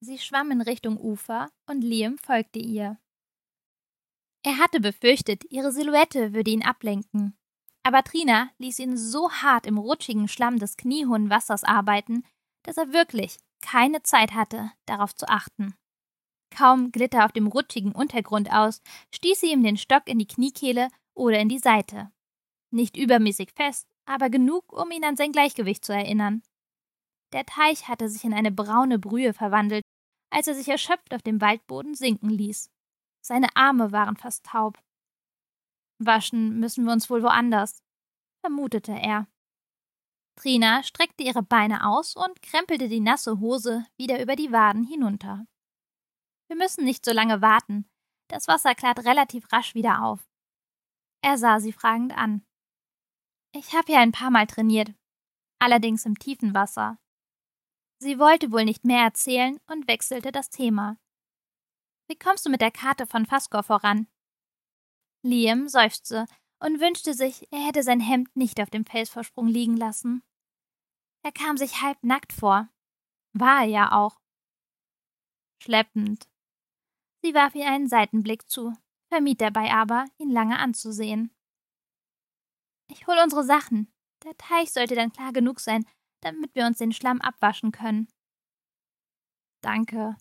Sie 0.00 0.18
schwamm 0.18 0.50
in 0.50 0.60
Richtung 0.60 0.98
Ufer 0.98 1.50
und 1.66 1.82
Liam 1.82 2.18
folgte 2.18 2.58
ihr. 2.58 2.98
Er 4.44 4.58
hatte 4.58 4.78
befürchtet, 4.78 5.44
ihre 5.50 5.72
Silhouette 5.72 6.34
würde 6.34 6.50
ihn 6.50 6.62
ablenken. 6.62 7.34
Aber 7.82 8.02
Trina 8.02 8.50
ließ 8.58 8.78
ihn 8.78 8.96
so 8.96 9.30
hart 9.30 9.66
im 9.66 9.78
rutschigen 9.78 10.28
Schlamm 10.28 10.58
des 10.58 10.76
kniehohen 10.76 11.30
Wassers 11.30 11.64
arbeiten, 11.64 12.24
dass 12.62 12.76
er 12.76 12.92
wirklich 12.92 13.38
keine 13.62 14.02
Zeit 14.02 14.34
hatte, 14.34 14.70
darauf 14.84 15.14
zu 15.14 15.28
achten. 15.28 15.74
Kaum 16.50 16.92
glitt 16.92 17.14
er 17.14 17.24
auf 17.24 17.32
dem 17.32 17.46
rutschigen 17.46 17.92
Untergrund 17.92 18.52
aus, 18.52 18.82
stieß 19.14 19.40
sie 19.40 19.50
ihm 19.50 19.62
den 19.62 19.78
Stock 19.78 20.06
in 20.06 20.18
die 20.18 20.26
Kniekehle 20.26 20.88
oder 21.14 21.38
in 21.40 21.48
die 21.48 21.58
Seite. 21.58 22.12
Nicht 22.70 22.96
übermäßig 22.96 23.50
fest, 23.54 23.86
aber 24.04 24.28
genug, 24.28 24.72
um 24.72 24.90
ihn 24.90 25.04
an 25.04 25.16
sein 25.16 25.32
Gleichgewicht 25.32 25.84
zu 25.84 25.92
erinnern. 25.92 26.42
Der 27.32 27.46
Teich 27.46 27.88
hatte 27.88 28.08
sich 28.08 28.24
in 28.24 28.34
eine 28.34 28.52
braune 28.52 28.98
Brühe 28.98 29.32
verwandelt, 29.32 29.84
als 30.30 30.46
er 30.46 30.54
sich 30.54 30.68
erschöpft 30.68 31.14
auf 31.14 31.22
dem 31.22 31.40
Waldboden 31.40 31.94
sinken 31.94 32.28
ließ. 32.28 32.70
Seine 33.26 33.48
Arme 33.56 33.90
waren 33.90 34.16
fast 34.16 34.44
taub. 34.44 34.78
Waschen 35.98 36.60
müssen 36.60 36.84
wir 36.84 36.92
uns 36.92 37.08
wohl 37.08 37.22
woanders, 37.22 37.82
vermutete 38.40 38.92
er. 38.92 39.26
Trina 40.36 40.82
streckte 40.82 41.22
ihre 41.22 41.42
Beine 41.42 41.86
aus 41.88 42.16
und 42.16 42.42
krempelte 42.42 42.88
die 42.88 43.00
nasse 43.00 43.40
Hose 43.40 43.86
wieder 43.96 44.20
über 44.20 44.36
die 44.36 44.52
Waden 44.52 44.84
hinunter. 44.84 45.46
Wir 46.48 46.56
müssen 46.56 46.84
nicht 46.84 47.04
so 47.04 47.12
lange 47.12 47.40
warten. 47.40 47.88
Das 48.28 48.46
Wasser 48.48 48.74
klart 48.74 49.04
relativ 49.06 49.50
rasch 49.52 49.74
wieder 49.74 50.02
auf. 50.02 50.28
Er 51.22 51.38
sah 51.38 51.60
sie 51.60 51.72
fragend 51.72 52.14
an. 52.16 52.44
Ich 53.52 53.74
habe 53.74 53.92
ja 53.92 54.00
ein 54.00 54.12
paar 54.12 54.30
Mal 54.30 54.46
trainiert, 54.46 54.92
allerdings 55.60 56.04
im 56.04 56.18
tiefen 56.18 56.52
Wasser. 56.52 56.98
Sie 58.00 58.18
wollte 58.18 58.52
wohl 58.52 58.64
nicht 58.64 58.84
mehr 58.84 59.04
erzählen 59.04 59.58
und 59.66 59.88
wechselte 59.88 60.32
das 60.32 60.50
Thema. 60.50 60.98
Wie 62.06 62.18
kommst 62.18 62.44
du 62.44 62.50
mit 62.50 62.60
der 62.60 62.70
Karte 62.70 63.06
von 63.06 63.26
Faskor 63.26 63.62
voran? 63.62 64.06
Liam 65.22 65.68
seufzte 65.68 66.26
und 66.60 66.80
wünschte 66.80 67.14
sich, 67.14 67.50
er 67.50 67.66
hätte 67.66 67.82
sein 67.82 68.00
Hemd 68.00 68.34
nicht 68.36 68.60
auf 68.60 68.70
dem 68.70 68.84
Felsvorsprung 68.84 69.48
liegen 69.48 69.76
lassen. 69.76 70.22
Er 71.22 71.32
kam 71.32 71.56
sich 71.56 71.80
halb 71.80 72.02
nackt 72.02 72.32
vor. 72.32 72.68
War 73.32 73.62
er 73.62 73.68
ja 73.68 73.92
auch. 73.92 74.20
Schleppend. 75.62 76.28
Sie 77.22 77.34
warf 77.34 77.54
ihr 77.54 77.66
einen 77.66 77.88
Seitenblick 77.88 78.50
zu, 78.50 78.74
vermied 79.08 79.40
dabei 79.40 79.72
aber, 79.72 80.04
ihn 80.18 80.30
lange 80.30 80.58
anzusehen. 80.58 81.34
Ich 82.90 83.06
hol 83.06 83.16
unsere 83.22 83.44
Sachen. 83.44 83.90
Der 84.24 84.36
Teich 84.36 84.72
sollte 84.72 84.94
dann 84.94 85.12
klar 85.12 85.32
genug 85.32 85.60
sein, 85.60 85.86
damit 86.20 86.54
wir 86.54 86.66
uns 86.66 86.78
den 86.78 86.92
Schlamm 86.92 87.20
abwaschen 87.22 87.72
können. 87.72 88.08
Danke, 89.62 90.16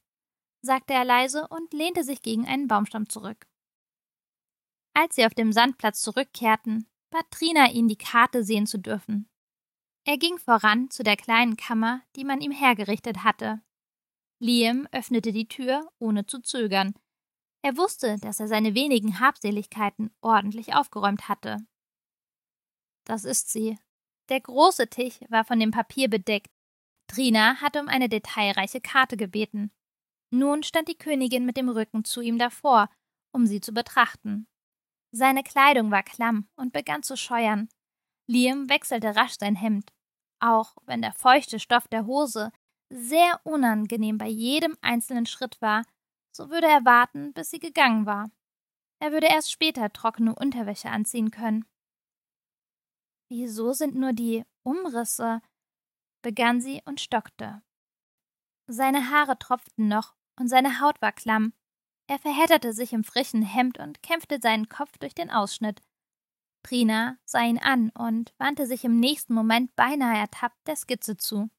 sagte 0.63 0.93
er 0.93 1.05
leise 1.05 1.48
und 1.50 1.74
lehnte 1.74 2.03
sich 2.03 2.22
gegen 2.22 2.48
einen 2.48 2.67
Baumstamm 2.67 3.10
zurück. 3.10 3.46
Als 4.93 5.15
sie 5.15 5.25
auf 5.25 5.34
dem 5.34 5.51
Sandplatz 5.51 6.01
zurückkehrten, 6.01 6.88
bat 7.12 7.29
Trina 7.29 7.70
ihn, 7.72 7.88
die 7.88 7.98
Karte 7.98 8.43
sehen 8.43 8.65
zu 8.65 8.79
dürfen. 8.79 9.29
Er 10.05 10.17
ging 10.17 10.38
voran 10.38 10.89
zu 10.89 11.03
der 11.03 11.17
kleinen 11.17 11.58
Kammer, 11.58 12.01
die 12.15 12.24
man 12.24 12.41
ihm 12.41 12.51
hergerichtet 12.51 13.24
hatte. 13.24 13.62
Liam 14.39 14.88
öffnete 14.91 15.32
die 15.32 15.48
Tür, 15.48 15.89
ohne 16.00 16.25
zu 16.25 16.39
zögern. 16.39 16.93
Er 17.62 17.77
wusste, 17.77 18.17
dass 18.20 18.39
er 18.39 18.48
seine 18.48 18.75
wenigen 18.75 19.20
Habseligkeiten 19.20 20.13
ordentlich 20.22 20.74
aufgeräumt 20.74 21.29
hatte. 21.29 21.65
Das 23.05 23.24
ist 23.25 23.50
sie. 23.50 23.77
Der 24.29 24.41
große 24.41 24.89
Tisch 24.89 25.20
war 25.29 25.46
von 25.46 25.60
dem 25.60 25.72
Papier 25.72 26.10
bedeckt. 26.10 26.51
Trina 27.08 27.62
hatte 27.62 27.79
um 27.79 27.88
eine 27.88 28.10
detailreiche 28.10 28.82
Karte 28.82 29.17
gebeten. 29.17 29.72
Nun 30.33 30.63
stand 30.63 30.87
die 30.87 30.97
Königin 30.97 31.45
mit 31.45 31.57
dem 31.57 31.69
Rücken 31.69 32.05
zu 32.05 32.19
ihm 32.19 32.39
davor, 32.39 32.89
um 33.31 33.45
sie 33.45 33.61
zu 33.61 33.71
betrachten. 33.71 34.47
Seine 35.11 35.43
Kleidung 35.43 35.91
war 35.91 36.01
klamm 36.01 36.49
und 36.55 36.73
begann 36.73 37.03
zu 37.03 37.15
scheuern. 37.15 37.69
Liam 38.27 38.67
wechselte 38.67 39.15
rasch 39.15 39.35
sein 39.39 39.55
Hemd, 39.55 39.93
auch 40.39 40.75
wenn 40.87 41.03
der 41.03 41.13
feuchte 41.13 41.59
Stoff 41.59 41.87
der 41.87 42.07
Hose 42.07 42.51
sehr 42.89 43.41
unangenehm 43.43 44.17
bei 44.17 44.27
jedem 44.27 44.75
einzelnen 44.81 45.27
Schritt 45.27 45.61
war, 45.61 45.85
so 46.35 46.49
würde 46.49 46.65
er 46.65 46.83
warten, 46.83 47.33
bis 47.33 47.51
sie 47.51 47.59
gegangen 47.59 48.07
war. 48.07 48.31
Er 48.99 49.11
würde 49.11 49.27
erst 49.27 49.51
später 49.51 49.93
trockene 49.93 50.33
Unterwäsche 50.33 50.89
anziehen 50.89 51.29
können. 51.29 51.63
Wieso 53.29 53.73
sind 53.73 53.93
nur 53.93 54.13
die 54.13 54.43
Umrisse? 54.63 55.43
begann 56.23 56.59
sie 56.59 56.81
und 56.85 57.01
stockte. 57.01 57.61
Seine 58.65 59.11
Haare 59.11 59.37
tropften 59.37 59.87
noch 59.87 60.15
und 60.39 60.47
seine 60.47 60.79
Haut 60.79 61.01
war 61.01 61.11
klamm. 61.11 61.53
Er 62.07 62.19
verhedderte 62.19 62.73
sich 62.73 62.93
im 62.93 63.03
frischen 63.03 63.43
Hemd 63.43 63.79
und 63.79 64.03
kämpfte 64.03 64.39
seinen 64.41 64.69
Kopf 64.69 64.97
durch 64.97 65.15
den 65.15 65.29
Ausschnitt. 65.29 65.81
Trina 66.63 67.17
sah 67.25 67.43
ihn 67.43 67.59
an 67.59 67.89
und 67.89 68.33
wandte 68.37 68.67
sich 68.67 68.83
im 68.83 68.99
nächsten 68.99 69.33
Moment 69.33 69.75
beinahe 69.75 70.17
ertappt 70.17 70.67
der 70.67 70.75
Skizze 70.75 71.17
zu. 71.17 71.49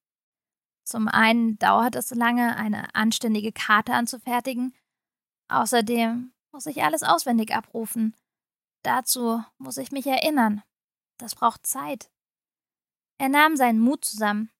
Zum 0.84 1.08
einen 1.08 1.58
dauert 1.58 1.96
es 1.96 2.10
lange, 2.10 2.56
eine 2.56 2.94
anständige 2.94 3.52
Karte 3.52 3.94
anzufertigen. 3.94 4.74
Außerdem 5.48 6.32
muss 6.52 6.66
ich 6.66 6.82
alles 6.82 7.02
auswendig 7.02 7.54
abrufen. 7.54 8.14
Dazu 8.82 9.42
muss 9.58 9.78
ich 9.78 9.92
mich 9.92 10.06
erinnern. 10.06 10.62
Das 11.18 11.34
braucht 11.34 11.66
Zeit. 11.66 12.10
Er 13.18 13.28
nahm 13.28 13.56
seinen 13.56 13.80
Mut 13.80 14.04
zusammen. 14.04 14.50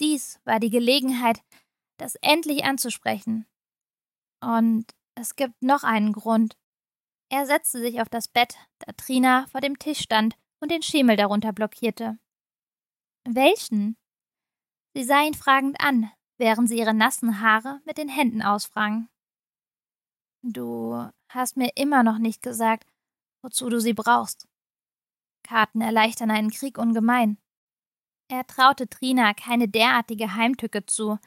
Dies 0.00 0.40
war 0.44 0.60
die 0.60 0.70
Gelegenheit, 0.70 1.42
das 1.96 2.16
endlich 2.16 2.64
anzusprechen. 2.64 3.46
Und 4.40 4.86
es 5.14 5.36
gibt 5.36 5.62
noch 5.62 5.84
einen 5.84 6.12
Grund. 6.12 6.56
Er 7.30 7.46
setzte 7.46 7.80
sich 7.80 8.00
auf 8.00 8.08
das 8.08 8.28
Bett, 8.28 8.56
da 8.78 8.92
Trina 8.92 9.46
vor 9.48 9.60
dem 9.60 9.78
Tisch 9.78 10.00
stand 10.00 10.36
und 10.60 10.70
den 10.70 10.82
Schemel 10.82 11.16
darunter 11.16 11.52
blockierte. 11.52 12.18
Welchen? 13.24 13.96
Sie 14.94 15.04
sah 15.04 15.22
ihn 15.22 15.34
fragend 15.34 15.80
an, 15.80 16.10
während 16.38 16.68
sie 16.68 16.78
ihre 16.78 16.94
nassen 16.94 17.40
Haare 17.40 17.80
mit 17.84 17.98
den 17.98 18.08
Händen 18.08 18.42
ausfrang. 18.42 19.08
Du 20.42 21.08
hast 21.28 21.56
mir 21.56 21.70
immer 21.74 22.02
noch 22.02 22.18
nicht 22.18 22.42
gesagt, 22.42 22.86
wozu 23.42 23.68
du 23.70 23.80
sie 23.80 23.94
brauchst. 23.94 24.46
Karten 25.42 25.80
erleichtern 25.80 26.30
einen 26.30 26.50
Krieg 26.50 26.78
ungemein. 26.78 27.38
Er 28.28 28.46
traute 28.46 28.88
Trina 28.88 29.34
keine 29.34 29.68
derartige 29.68 30.34
Heimtücke 30.34 30.86
zu, 30.86 31.18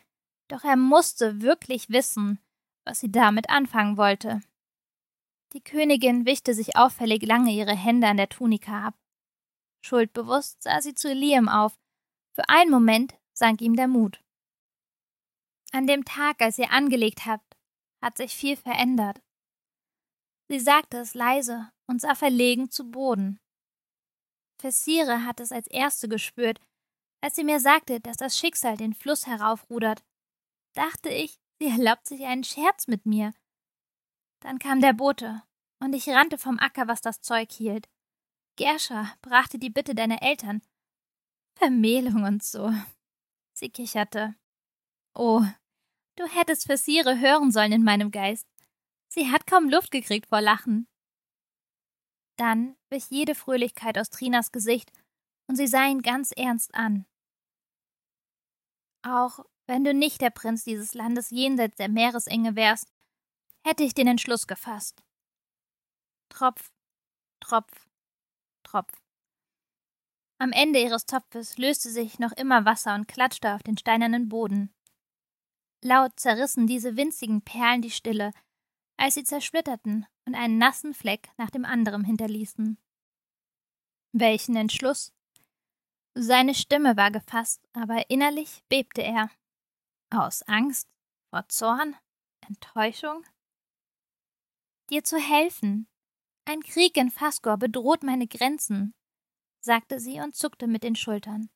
doch 0.48 0.64
er 0.64 0.78
musste 0.78 1.42
wirklich 1.42 1.90
wissen, 1.90 2.40
was 2.86 3.00
sie 3.00 3.12
damit 3.12 3.50
anfangen 3.50 3.98
wollte. 3.98 4.42
Die 5.54 5.64
Königin 5.64 6.26
wischte 6.26 6.54
sich 6.54 6.76
auffällig 6.76 7.24
lange 7.24 7.52
ihre 7.52 7.76
Hände 7.76 8.08
an 8.08 8.18
der 8.18 8.30
Tunika 8.30 8.88
ab. 8.88 8.96
Schuldbewusst 9.82 10.64
sah 10.64 10.82
sie 10.82 10.94
zu 10.94 11.14
Liam 11.14 11.48
auf. 11.48 11.78
Für 12.34 12.50
einen 12.50 12.72
Moment 12.72 13.16
sank 13.34 13.62
ihm 13.62 13.76
der 13.76 13.88
Mut. 13.88 14.22
An 15.72 15.88
dem 15.88 16.06
Tag, 16.06 16.42
als 16.42 16.58
ihr 16.58 16.72
angelegt 16.72 17.26
habt, 17.26 17.58
hat 18.02 18.18
sich 18.18 18.36
viel 18.36 18.56
verändert. 18.56 19.22
Sie 20.50 20.60
sagte 20.60 20.98
es 20.98 21.14
leise 21.14 21.72
und 21.88 22.02
sah 22.02 22.16
verlegen 22.16 22.70
zu 22.70 22.90
Boden. 22.90 23.40
Fessire 24.60 25.26
hat 25.26 25.40
es 25.40 25.52
als 25.52 25.68
erste 25.68 26.08
gespürt, 26.08 26.62
als 27.22 27.36
sie 27.36 27.44
mir 27.44 27.60
sagte, 27.60 28.00
dass 28.00 28.18
das 28.18 28.38
Schicksal 28.38 28.78
den 28.78 28.94
Fluss 28.94 29.28
heraufrudert. 29.28 30.04
Dachte 30.78 31.10
ich, 31.10 31.40
sie 31.58 31.70
erlaubt 31.70 32.06
sich 32.06 32.24
einen 32.26 32.44
Scherz 32.44 32.86
mit 32.86 33.08
mir. 33.08 33.34
Dann 34.42 34.60
kam 34.60 34.80
der 34.80 34.94
Bote, 34.94 35.42
und 35.80 35.94
ich 35.94 36.08
rannte 36.08 36.38
vom 36.38 36.60
Acker, 36.60 36.88
was 36.88 37.02
das 37.02 37.20
Zeug 37.22 37.52
hielt. 37.52 37.90
Gerscha 38.58 39.12
brachte 39.24 39.58
die 39.58 39.72
Bitte 39.72 39.96
deiner 39.96 40.22
Eltern. 40.22 40.62
Vermählung 41.58 42.26
und 42.26 42.44
so. 42.44 42.72
Sie 43.54 43.70
kicherte. 43.70 44.36
Oh, 45.16 45.42
du 46.16 46.28
hättest 46.28 46.68
Fessire 46.68 47.20
hören 47.20 47.52
sollen 47.52 47.72
in 47.72 47.84
meinem 47.84 48.12
Geist. 48.12 48.48
Sie 49.08 49.32
hat 49.32 49.48
kaum 49.48 49.70
Luft 49.70 49.90
gekriegt 49.90 50.28
vor 50.28 50.42
Lachen. 50.42 50.88
Dann 52.36 52.78
wich 52.92 53.10
jede 53.10 53.34
Fröhlichkeit 53.34 53.98
aus 53.98 54.12
Trinas 54.12 54.52
Gesicht 54.52 54.92
und 55.48 55.56
sie 55.56 55.66
sah 55.66 55.88
ihn 55.88 56.04
ganz 56.04 56.32
ernst 56.34 56.76
an. 56.76 57.08
Auch 59.02 59.44
wenn 59.68 59.84
du 59.84 59.94
nicht 59.94 60.22
der 60.22 60.30
Prinz 60.30 60.64
dieses 60.64 60.94
Landes 60.94 61.30
jenseits 61.30 61.76
der 61.76 61.90
Meeresenge 61.90 62.56
wärst, 62.56 62.92
hätte 63.66 63.84
ich 63.84 63.94
den 63.94 64.08
Entschluss 64.08 64.48
gefasst. 64.48 65.04
Tropf, 66.30 66.72
Tropf, 67.40 67.88
Tropf. 68.64 68.94
Am 70.40 70.52
Ende 70.52 70.80
ihres 70.80 71.06
Topfes 71.06 71.58
löste 71.58 71.90
sich 71.90 72.20
noch 72.20 72.32
immer 72.32 72.66
Wasser 72.66 72.96
und 72.96 73.08
klatschte 73.08 73.54
auf 73.54 73.64
den 73.64 73.78
steinernen 73.78 74.30
Boden. 74.30 74.74
Laut 75.84 76.20
zerrissen 76.20 76.68
diese 76.68 76.96
winzigen 76.96 77.42
Perlen 77.42 77.82
die 77.82 77.92
Stille, 77.92 78.32
als 78.98 79.16
sie 79.16 79.24
zersplitterten 79.24 80.06
und 80.26 80.36
einen 80.36 80.58
nassen 80.58 80.94
Fleck 80.94 81.30
nach 81.38 81.50
dem 81.50 81.66
anderen 81.66 82.04
hinterließen. 82.04 82.78
Welchen 84.12 84.56
Entschluss? 84.56 85.14
Seine 86.16 86.56
Stimme 86.56 86.98
war 86.98 87.12
gefasst, 87.12 87.62
aber 87.74 88.10
innerlich 88.10 88.64
bebte 88.70 89.04
er. 89.04 89.30
Aus 90.10 90.42
Angst? 90.44 90.88
Vor 91.30 91.48
Zorn? 91.50 91.96
Enttäuschung? 92.48 93.26
Dir 94.90 95.04
zu 95.04 95.18
helfen. 95.18 95.88
Ein 96.46 96.62
Krieg 96.62 96.96
in 96.96 97.12
Fasgor 97.12 97.58
bedroht 97.58 98.04
meine 98.04 98.26
Grenzen, 98.26 98.94
sagte 99.60 100.00
sie 100.00 100.22
und 100.22 100.34
zuckte 100.34 100.68
mit 100.68 100.84
den 100.84 100.96
Schultern. 100.96 101.50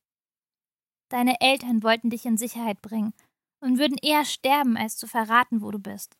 Deine 1.08 1.40
Eltern 1.40 1.82
wollten 1.82 2.10
dich 2.10 2.26
in 2.26 2.36
Sicherheit 2.36 2.82
bringen 2.82 3.14
und 3.60 3.78
würden 3.78 3.96
eher 3.96 4.26
sterben, 4.26 4.76
als 4.76 4.98
zu 4.98 5.06
verraten, 5.06 5.62
wo 5.62 5.70
du 5.70 5.78
bist. 5.78 6.18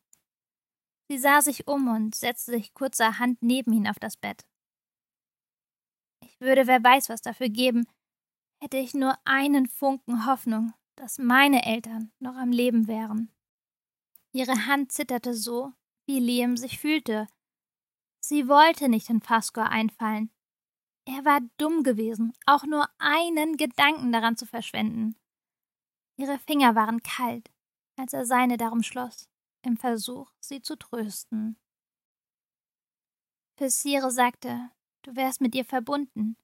Sie 1.09 1.19
sah 1.19 1.43
sich 1.43 1.67
um 1.67 1.89
und 1.89 2.15
setzte 2.15 2.53
sich 2.53 2.73
kurzerhand 2.73 3.43
neben 3.43 3.75
ihn 3.75 3.87
auf 3.87 3.99
das 3.99 4.17
Bett. 4.17 4.47
Ich 6.25 6.41
würde 6.41 6.67
wer 6.67 6.83
weiß 6.83 7.11
was 7.11 7.21
dafür 7.21 7.51
geben, 7.51 7.87
hätte 8.63 8.79
ich 8.79 8.95
nur 8.95 9.19
einen 9.27 9.69
Funken 9.69 10.25
Hoffnung, 10.25 10.73
dass 11.03 11.19
meine 11.19 11.67
Eltern 11.67 12.13
noch 12.21 12.37
am 12.37 12.53
Leben 12.53 12.87
wären. 12.87 13.29
Ihre 14.31 14.69
Hand 14.69 14.93
zitterte 14.93 15.35
so, 15.35 15.73
wie 16.07 16.21
Liam 16.21 16.57
sich 16.57 16.79
fühlte. 16.79 17.27
Sie 18.21 18.47
wollte 18.47 18.89
nicht 18.89 19.11
in 19.11 19.21
Fascor 19.21 19.69
einfallen. 19.69 20.31
Er 21.05 21.25
war 21.25 21.41
dumm 21.57 21.83
gewesen, 21.83 22.35
auch 22.47 22.63
nur 22.63 22.89
einen 22.99 23.57
Gedanken 23.57 24.13
daran 24.13 24.37
zu 24.37 24.47
verschwenden. 24.47 25.17
Ihre 26.17 26.39
Finger 26.39 26.77
waren 26.77 27.03
kalt, 27.03 27.51
als 27.97 28.13
er 28.13 28.25
seine 28.25 28.57
darum 28.57 28.85
schloss 28.85 29.29
im 29.63 29.77
Versuch, 29.77 30.31
sie 30.39 30.63
zu 30.63 30.77
trösten. 30.77 31.59
Fessire 33.57 34.13
sagte, 34.13 34.71
du 35.03 35.17
wärst 35.17 35.41
mit 35.41 35.57
ihr 35.57 35.65
verbunden, 35.65 36.37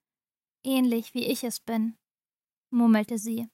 ähnlich 0.64 1.14
wie 1.14 1.26
ich 1.26 1.44
es 1.44 1.60
bin, 1.60 1.96
murmelte 2.70 3.18
sie. 3.18 3.48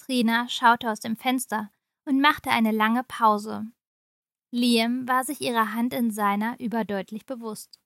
Trina 0.00 0.48
schaute 0.48 0.90
aus 0.90 1.00
dem 1.00 1.16
Fenster 1.16 1.70
und 2.04 2.20
machte 2.20 2.50
eine 2.50 2.72
lange 2.72 3.04
Pause. 3.04 3.70
Liam 4.50 5.06
war 5.06 5.24
sich 5.24 5.40
ihrer 5.40 5.74
Hand 5.74 5.94
in 5.94 6.10
seiner 6.10 6.58
überdeutlich 6.58 7.26
bewusst. 7.26 7.78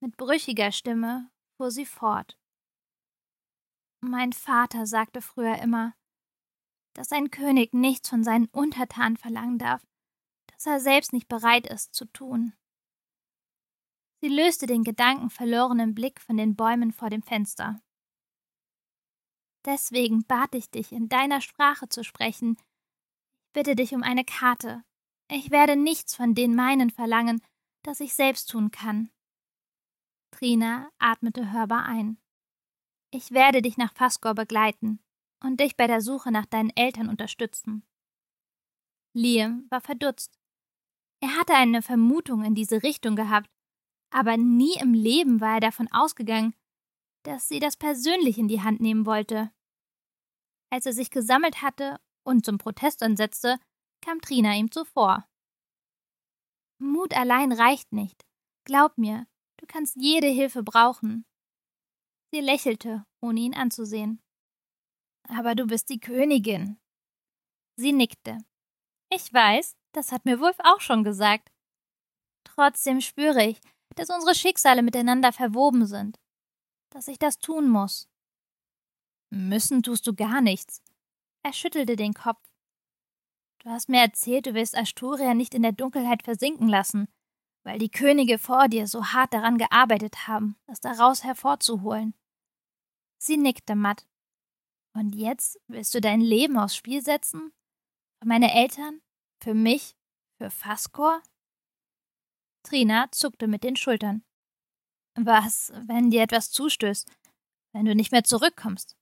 Mit 0.00 0.16
brüchiger 0.16 0.72
Stimme 0.72 1.30
fuhr 1.56 1.70
sie 1.70 1.84
fort. 1.84 2.38
Mein 4.00 4.32
Vater 4.32 4.86
sagte 4.86 5.20
früher 5.20 5.58
immer, 5.58 5.94
dass 6.94 7.12
ein 7.12 7.30
König 7.30 7.74
nichts 7.74 8.08
von 8.08 8.24
seinen 8.24 8.46
Untertanen 8.46 9.16
verlangen 9.16 9.58
darf, 9.58 9.86
das 10.46 10.66
er 10.66 10.80
selbst 10.80 11.12
nicht 11.12 11.28
bereit 11.28 11.66
ist 11.66 11.94
zu 11.94 12.06
tun. 12.06 12.54
Sie 14.20 14.28
löste 14.28 14.66
den 14.66 14.84
gedankenverlorenen 14.84 15.94
Blick 15.94 16.20
von 16.20 16.36
den 16.36 16.56
Bäumen 16.56 16.92
vor 16.92 17.10
dem 17.10 17.22
Fenster. 17.22 17.80
Deswegen 19.64 20.24
bat 20.24 20.54
ich 20.54 20.70
dich, 20.70 20.92
in 20.92 21.08
deiner 21.08 21.40
Sprache 21.40 21.88
zu 21.88 22.04
sprechen. 22.04 22.56
Ich 23.46 23.52
bitte 23.52 23.74
dich 23.76 23.94
um 23.94 24.02
eine 24.02 24.24
Karte. 24.24 24.84
Ich 25.30 25.50
werde 25.50 25.76
nichts 25.76 26.14
von 26.14 26.34
den 26.34 26.54
meinen 26.54 26.90
verlangen, 26.90 27.42
das 27.82 28.00
ich 28.00 28.14
selbst 28.14 28.50
tun 28.50 28.70
kann. 28.70 29.10
Trina 30.30 30.90
atmete 30.98 31.52
hörbar 31.52 31.84
ein. 31.84 32.18
Ich 33.10 33.32
werde 33.32 33.62
dich 33.62 33.76
nach 33.76 33.94
Fasgor 33.94 34.34
begleiten 34.34 35.00
und 35.42 35.60
dich 35.60 35.76
bei 35.76 35.86
der 35.86 36.00
Suche 36.00 36.30
nach 36.30 36.46
deinen 36.46 36.70
Eltern 36.76 37.08
unterstützen. 37.08 37.82
Liam 39.14 39.66
war 39.70 39.80
verdutzt. 39.80 40.38
Er 41.20 41.36
hatte 41.36 41.54
eine 41.54 41.82
Vermutung 41.82 42.44
in 42.44 42.54
diese 42.54 42.82
Richtung 42.82 43.16
gehabt, 43.16 43.50
aber 44.10 44.36
nie 44.36 44.74
im 44.80 44.94
Leben 44.94 45.40
war 45.40 45.54
er 45.54 45.60
davon 45.60 45.90
ausgegangen, 45.90 46.54
dass 47.28 47.46
sie 47.46 47.58
das 47.58 47.76
persönlich 47.76 48.38
in 48.38 48.48
die 48.48 48.62
Hand 48.62 48.80
nehmen 48.80 49.04
wollte. 49.04 49.52
Als 50.70 50.86
er 50.86 50.94
sich 50.94 51.10
gesammelt 51.10 51.60
hatte 51.60 52.00
und 52.24 52.46
zum 52.46 52.56
Protest 52.56 53.02
ansetzte, 53.02 53.60
kam 54.00 54.22
Trina 54.22 54.54
ihm 54.54 54.72
zuvor. 54.72 55.28
Mut 56.78 57.12
allein 57.14 57.52
reicht 57.52 57.92
nicht. 57.92 58.24
Glaub 58.64 58.96
mir, 58.96 59.26
du 59.58 59.66
kannst 59.66 59.96
jede 59.96 60.28
Hilfe 60.28 60.62
brauchen. 60.62 61.26
Sie 62.32 62.40
lächelte, 62.40 63.04
ohne 63.20 63.40
ihn 63.40 63.54
anzusehen. 63.54 64.22
Aber 65.28 65.54
du 65.54 65.66
bist 65.66 65.90
die 65.90 66.00
Königin. 66.00 66.78
Sie 67.76 67.92
nickte. 67.92 68.38
Ich 69.12 69.30
weiß, 69.30 69.76
das 69.92 70.12
hat 70.12 70.24
mir 70.24 70.40
Wolf 70.40 70.56
auch 70.60 70.80
schon 70.80 71.04
gesagt. 71.04 71.50
Trotzdem 72.44 73.02
spüre 73.02 73.44
ich, 73.44 73.60
dass 73.96 74.08
unsere 74.08 74.34
Schicksale 74.34 74.82
miteinander 74.82 75.32
verwoben 75.32 75.84
sind. 75.84 76.18
Dass 76.90 77.08
ich 77.08 77.18
das 77.18 77.38
tun 77.38 77.68
muss. 77.68 78.08
Müssen 79.30 79.82
tust 79.82 80.06
du 80.06 80.14
gar 80.14 80.40
nichts. 80.40 80.82
Er 81.42 81.52
schüttelte 81.52 81.96
den 81.96 82.14
Kopf. 82.14 82.40
Du 83.58 83.70
hast 83.70 83.88
mir 83.88 84.00
erzählt, 84.00 84.46
du 84.46 84.54
willst 84.54 84.76
Asturia 84.76 85.34
nicht 85.34 85.54
in 85.54 85.62
der 85.62 85.72
Dunkelheit 85.72 86.22
versinken 86.22 86.68
lassen, 86.68 87.08
weil 87.64 87.78
die 87.78 87.90
Könige 87.90 88.38
vor 88.38 88.68
dir 88.68 88.86
so 88.86 89.06
hart 89.06 89.34
daran 89.34 89.58
gearbeitet 89.58 90.26
haben, 90.28 90.56
das 90.66 90.80
daraus 90.80 91.24
hervorzuholen. 91.24 92.14
Sie 93.18 93.36
nickte 93.36 93.74
matt. 93.74 94.06
Und 94.94 95.14
jetzt 95.14 95.60
willst 95.66 95.94
du 95.94 96.00
dein 96.00 96.20
Leben 96.20 96.56
aufs 96.56 96.76
Spiel 96.76 97.02
setzen? 97.02 97.52
Für 98.20 98.28
meine 98.28 98.54
Eltern? 98.54 99.00
Für 99.40 99.54
mich? 99.54 99.96
Für 100.38 100.50
Faskor? 100.50 101.22
Trina 102.62 103.10
zuckte 103.10 103.48
mit 103.48 103.64
den 103.64 103.76
Schultern. 103.76 104.24
Was, 105.20 105.72
wenn 105.86 106.10
dir 106.10 106.22
etwas 106.22 106.52
zustößt? 106.52 107.10
Wenn 107.72 107.84
du 107.84 107.94
nicht 107.94 108.12
mehr 108.12 108.22
zurückkommst? 108.22 108.96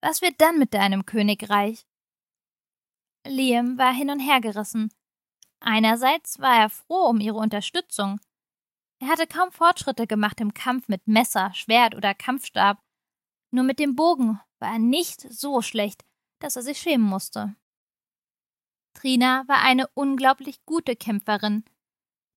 Was 0.00 0.22
wird 0.22 0.40
dann 0.40 0.58
mit 0.58 0.72
deinem 0.72 1.04
Königreich? 1.04 1.84
Liam 3.26 3.76
war 3.76 3.92
hin 3.92 4.10
und 4.10 4.20
her 4.20 4.40
gerissen. 4.40 4.92
Einerseits 5.60 6.38
war 6.38 6.56
er 6.56 6.70
froh 6.70 7.08
um 7.08 7.18
ihre 7.20 7.38
Unterstützung. 7.38 8.20
Er 9.00 9.08
hatte 9.08 9.26
kaum 9.26 9.50
Fortschritte 9.50 10.06
gemacht 10.06 10.40
im 10.40 10.54
Kampf 10.54 10.88
mit 10.88 11.08
Messer, 11.08 11.52
Schwert 11.54 11.96
oder 11.96 12.14
Kampfstab. 12.14 12.80
Nur 13.50 13.64
mit 13.64 13.80
dem 13.80 13.96
Bogen 13.96 14.40
war 14.60 14.72
er 14.72 14.78
nicht 14.78 15.20
so 15.20 15.60
schlecht, 15.60 16.04
dass 16.38 16.54
er 16.54 16.62
sich 16.62 16.78
schämen 16.78 17.06
musste. 17.06 17.56
Trina 18.94 19.42
war 19.48 19.62
eine 19.62 19.88
unglaublich 19.94 20.64
gute 20.64 20.94
Kämpferin. 20.94 21.64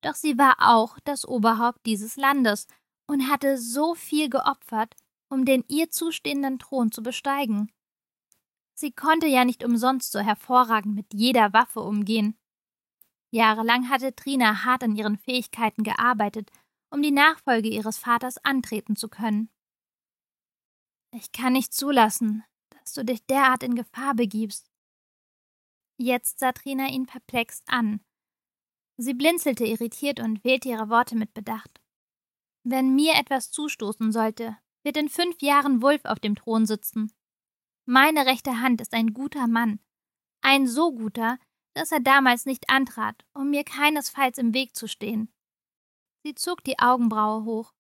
Doch 0.02 0.16
sie 0.16 0.40
war 0.40 0.56
auch 0.60 0.98
das 1.04 1.28
Oberhaupt 1.28 1.86
dieses 1.86 2.16
Landes 2.16 2.66
und 3.12 3.28
hatte 3.28 3.58
so 3.58 3.94
viel 3.94 4.30
geopfert, 4.30 4.96
um 5.30 5.44
den 5.44 5.66
ihr 5.68 5.90
zustehenden 5.90 6.60
Thron 6.60 6.94
zu 6.94 7.04
besteigen. 7.04 7.70
Sie 8.74 8.94
konnte 8.94 9.28
ja 9.28 9.44
nicht 9.44 9.66
umsonst 9.66 10.14
so 10.14 10.20
hervorragend 10.20 10.96
mit 10.96 11.14
jeder 11.14 11.52
Waffe 11.52 11.82
umgehen. 11.82 12.38
Jahrelang 13.30 13.90
hatte 13.90 14.16
Trina 14.16 14.64
hart 14.64 14.84
an 14.84 14.96
ihren 14.96 15.18
Fähigkeiten 15.18 15.84
gearbeitet, 15.84 16.52
um 16.90 17.02
die 17.02 17.12
Nachfolge 17.12 17.68
ihres 17.68 17.98
Vaters 17.98 18.38
antreten 18.46 18.96
zu 18.96 19.10
können. 19.10 19.50
Ich 21.14 21.34
kann 21.34 21.52
nicht 21.52 21.74
zulassen, 21.74 22.46
dass 22.70 22.94
du 22.94 23.04
dich 23.04 23.26
derart 23.26 23.64
in 23.64 23.76
Gefahr 23.76 24.16
begibst, 24.16 24.72
Jetzt 25.98 26.40
sah 26.40 26.54
Trina 26.54 26.88
ihn 26.88 27.06
perplex 27.06 27.62
an. 27.68 28.00
Sie 28.98 29.14
blinzelte 29.14 29.66
irritiert 29.66 30.20
und 30.20 30.44
wählte 30.44 30.70
ihre 30.70 30.90
Worte 30.90 31.16
mit 31.16 31.34
Bedacht. 31.34 31.81
Wenn 32.64 32.96
mir 32.96 33.16
etwas 33.16 33.52
zustoßen 33.52 34.12
sollte, 34.12 34.58
wird 34.84 34.98
in 34.98 35.10
fünf 35.10 35.42
Jahren 35.42 35.82
Wulf 35.82 36.06
auf 36.06 36.20
dem 36.20 36.36
Thron 36.36 36.66
sitzen. 36.66 37.12
Meine 37.86 38.26
rechte 38.26 38.62
Hand 38.62 38.82
ist 38.82 38.94
ein 38.94 39.14
guter 39.14 39.48
Mann. 39.48 39.80
Ein 40.42 40.68
so 40.68 40.92
guter, 40.92 41.38
dass 41.74 41.92
er 41.92 42.00
damals 42.00 42.46
nicht 42.46 42.70
antrat, 42.70 43.26
um 43.34 43.50
mir 43.50 43.64
keinesfalls 43.64 44.38
im 44.38 44.54
Weg 44.54 44.76
zu 44.76 44.88
stehen. 44.88 45.34
Sie 46.24 46.36
zog 46.36 46.64
die 46.64 46.78
Augenbraue 46.80 47.46
hoch. 47.46 47.74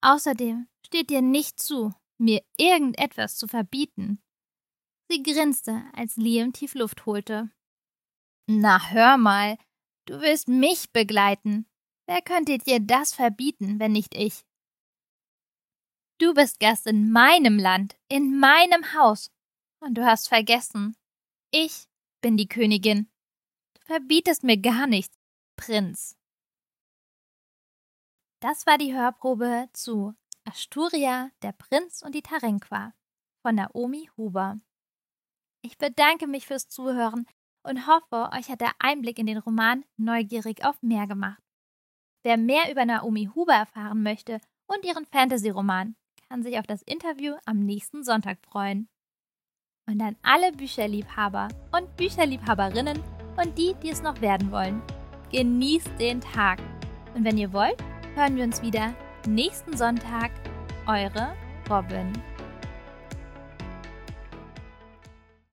Außerdem 0.00 0.68
steht 0.84 1.10
dir 1.10 1.22
nicht 1.22 1.60
zu, 1.60 1.94
mir 2.18 2.42
irgendetwas 2.56 3.36
zu 3.36 3.46
verbieten. 3.46 4.20
Sie 5.08 5.22
grinste, 5.22 5.84
als 5.94 6.16
Liam 6.16 6.52
tief 6.52 6.74
Luft 6.74 7.06
holte. 7.06 7.50
Na 8.46 8.90
hör 8.90 9.16
mal, 9.18 9.56
du 10.06 10.20
willst 10.20 10.48
mich 10.48 10.90
begleiten. 10.92 11.66
Wer 12.08 12.22
könnte 12.22 12.56
dir 12.56 12.80
das 12.80 13.12
verbieten, 13.12 13.78
wenn 13.78 13.92
nicht 13.92 14.14
ich? 14.14 14.42
Du 16.18 16.32
bist 16.32 16.58
Gast 16.58 16.86
in 16.86 17.12
meinem 17.12 17.58
Land, 17.58 17.98
in 18.08 18.40
meinem 18.40 18.94
Haus. 18.94 19.30
Und 19.80 19.94
du 19.94 20.06
hast 20.06 20.26
vergessen, 20.26 20.96
ich 21.50 21.86
bin 22.22 22.38
die 22.38 22.48
Königin. 22.48 23.10
Du 23.74 23.82
verbietest 23.84 24.42
mir 24.42 24.56
gar 24.56 24.86
nichts, 24.86 25.18
Prinz. 25.56 26.16
Das 28.40 28.66
war 28.66 28.78
die 28.78 28.94
Hörprobe 28.94 29.68
zu 29.74 30.14
Asturia, 30.44 31.30
der 31.42 31.52
Prinz 31.52 32.00
und 32.00 32.14
die 32.14 32.22
Tarenqua 32.22 32.94
von 33.42 33.56
Naomi 33.56 34.08
Huber. 34.16 34.58
Ich 35.60 35.76
bedanke 35.76 36.26
mich 36.26 36.46
fürs 36.46 36.68
Zuhören 36.68 37.26
und 37.64 37.86
hoffe, 37.86 38.30
euch 38.32 38.48
hat 38.48 38.62
der 38.62 38.72
Einblick 38.78 39.18
in 39.18 39.26
den 39.26 39.38
Roman 39.38 39.84
neugierig 39.98 40.64
auf 40.64 40.80
mehr 40.82 41.06
gemacht. 41.06 41.42
Wer 42.22 42.36
mehr 42.36 42.70
über 42.70 42.84
Naomi 42.84 43.30
Huber 43.34 43.54
erfahren 43.54 44.02
möchte 44.02 44.40
und 44.66 44.84
ihren 44.84 45.06
Fantasy-Roman, 45.06 45.94
kann 46.28 46.42
sich 46.42 46.58
auf 46.58 46.66
das 46.66 46.82
Interview 46.82 47.34
am 47.46 47.60
nächsten 47.60 48.04
Sonntag 48.04 48.38
freuen. 48.42 48.88
Und 49.86 50.02
an 50.02 50.16
alle 50.22 50.52
Bücherliebhaber 50.52 51.48
und 51.72 51.96
Bücherliebhaberinnen 51.96 53.02
und 53.36 53.56
die, 53.56 53.74
die 53.82 53.90
es 53.90 54.02
noch 54.02 54.20
werden 54.20 54.50
wollen, 54.52 54.82
genießt 55.32 55.98
den 55.98 56.20
Tag. 56.20 56.58
Und 57.14 57.24
wenn 57.24 57.38
ihr 57.38 57.52
wollt, 57.52 57.82
hören 58.14 58.36
wir 58.36 58.44
uns 58.44 58.60
wieder 58.60 58.94
nächsten 59.26 59.76
Sonntag. 59.76 60.30
Eure 60.86 61.34
Robin. 61.70 62.12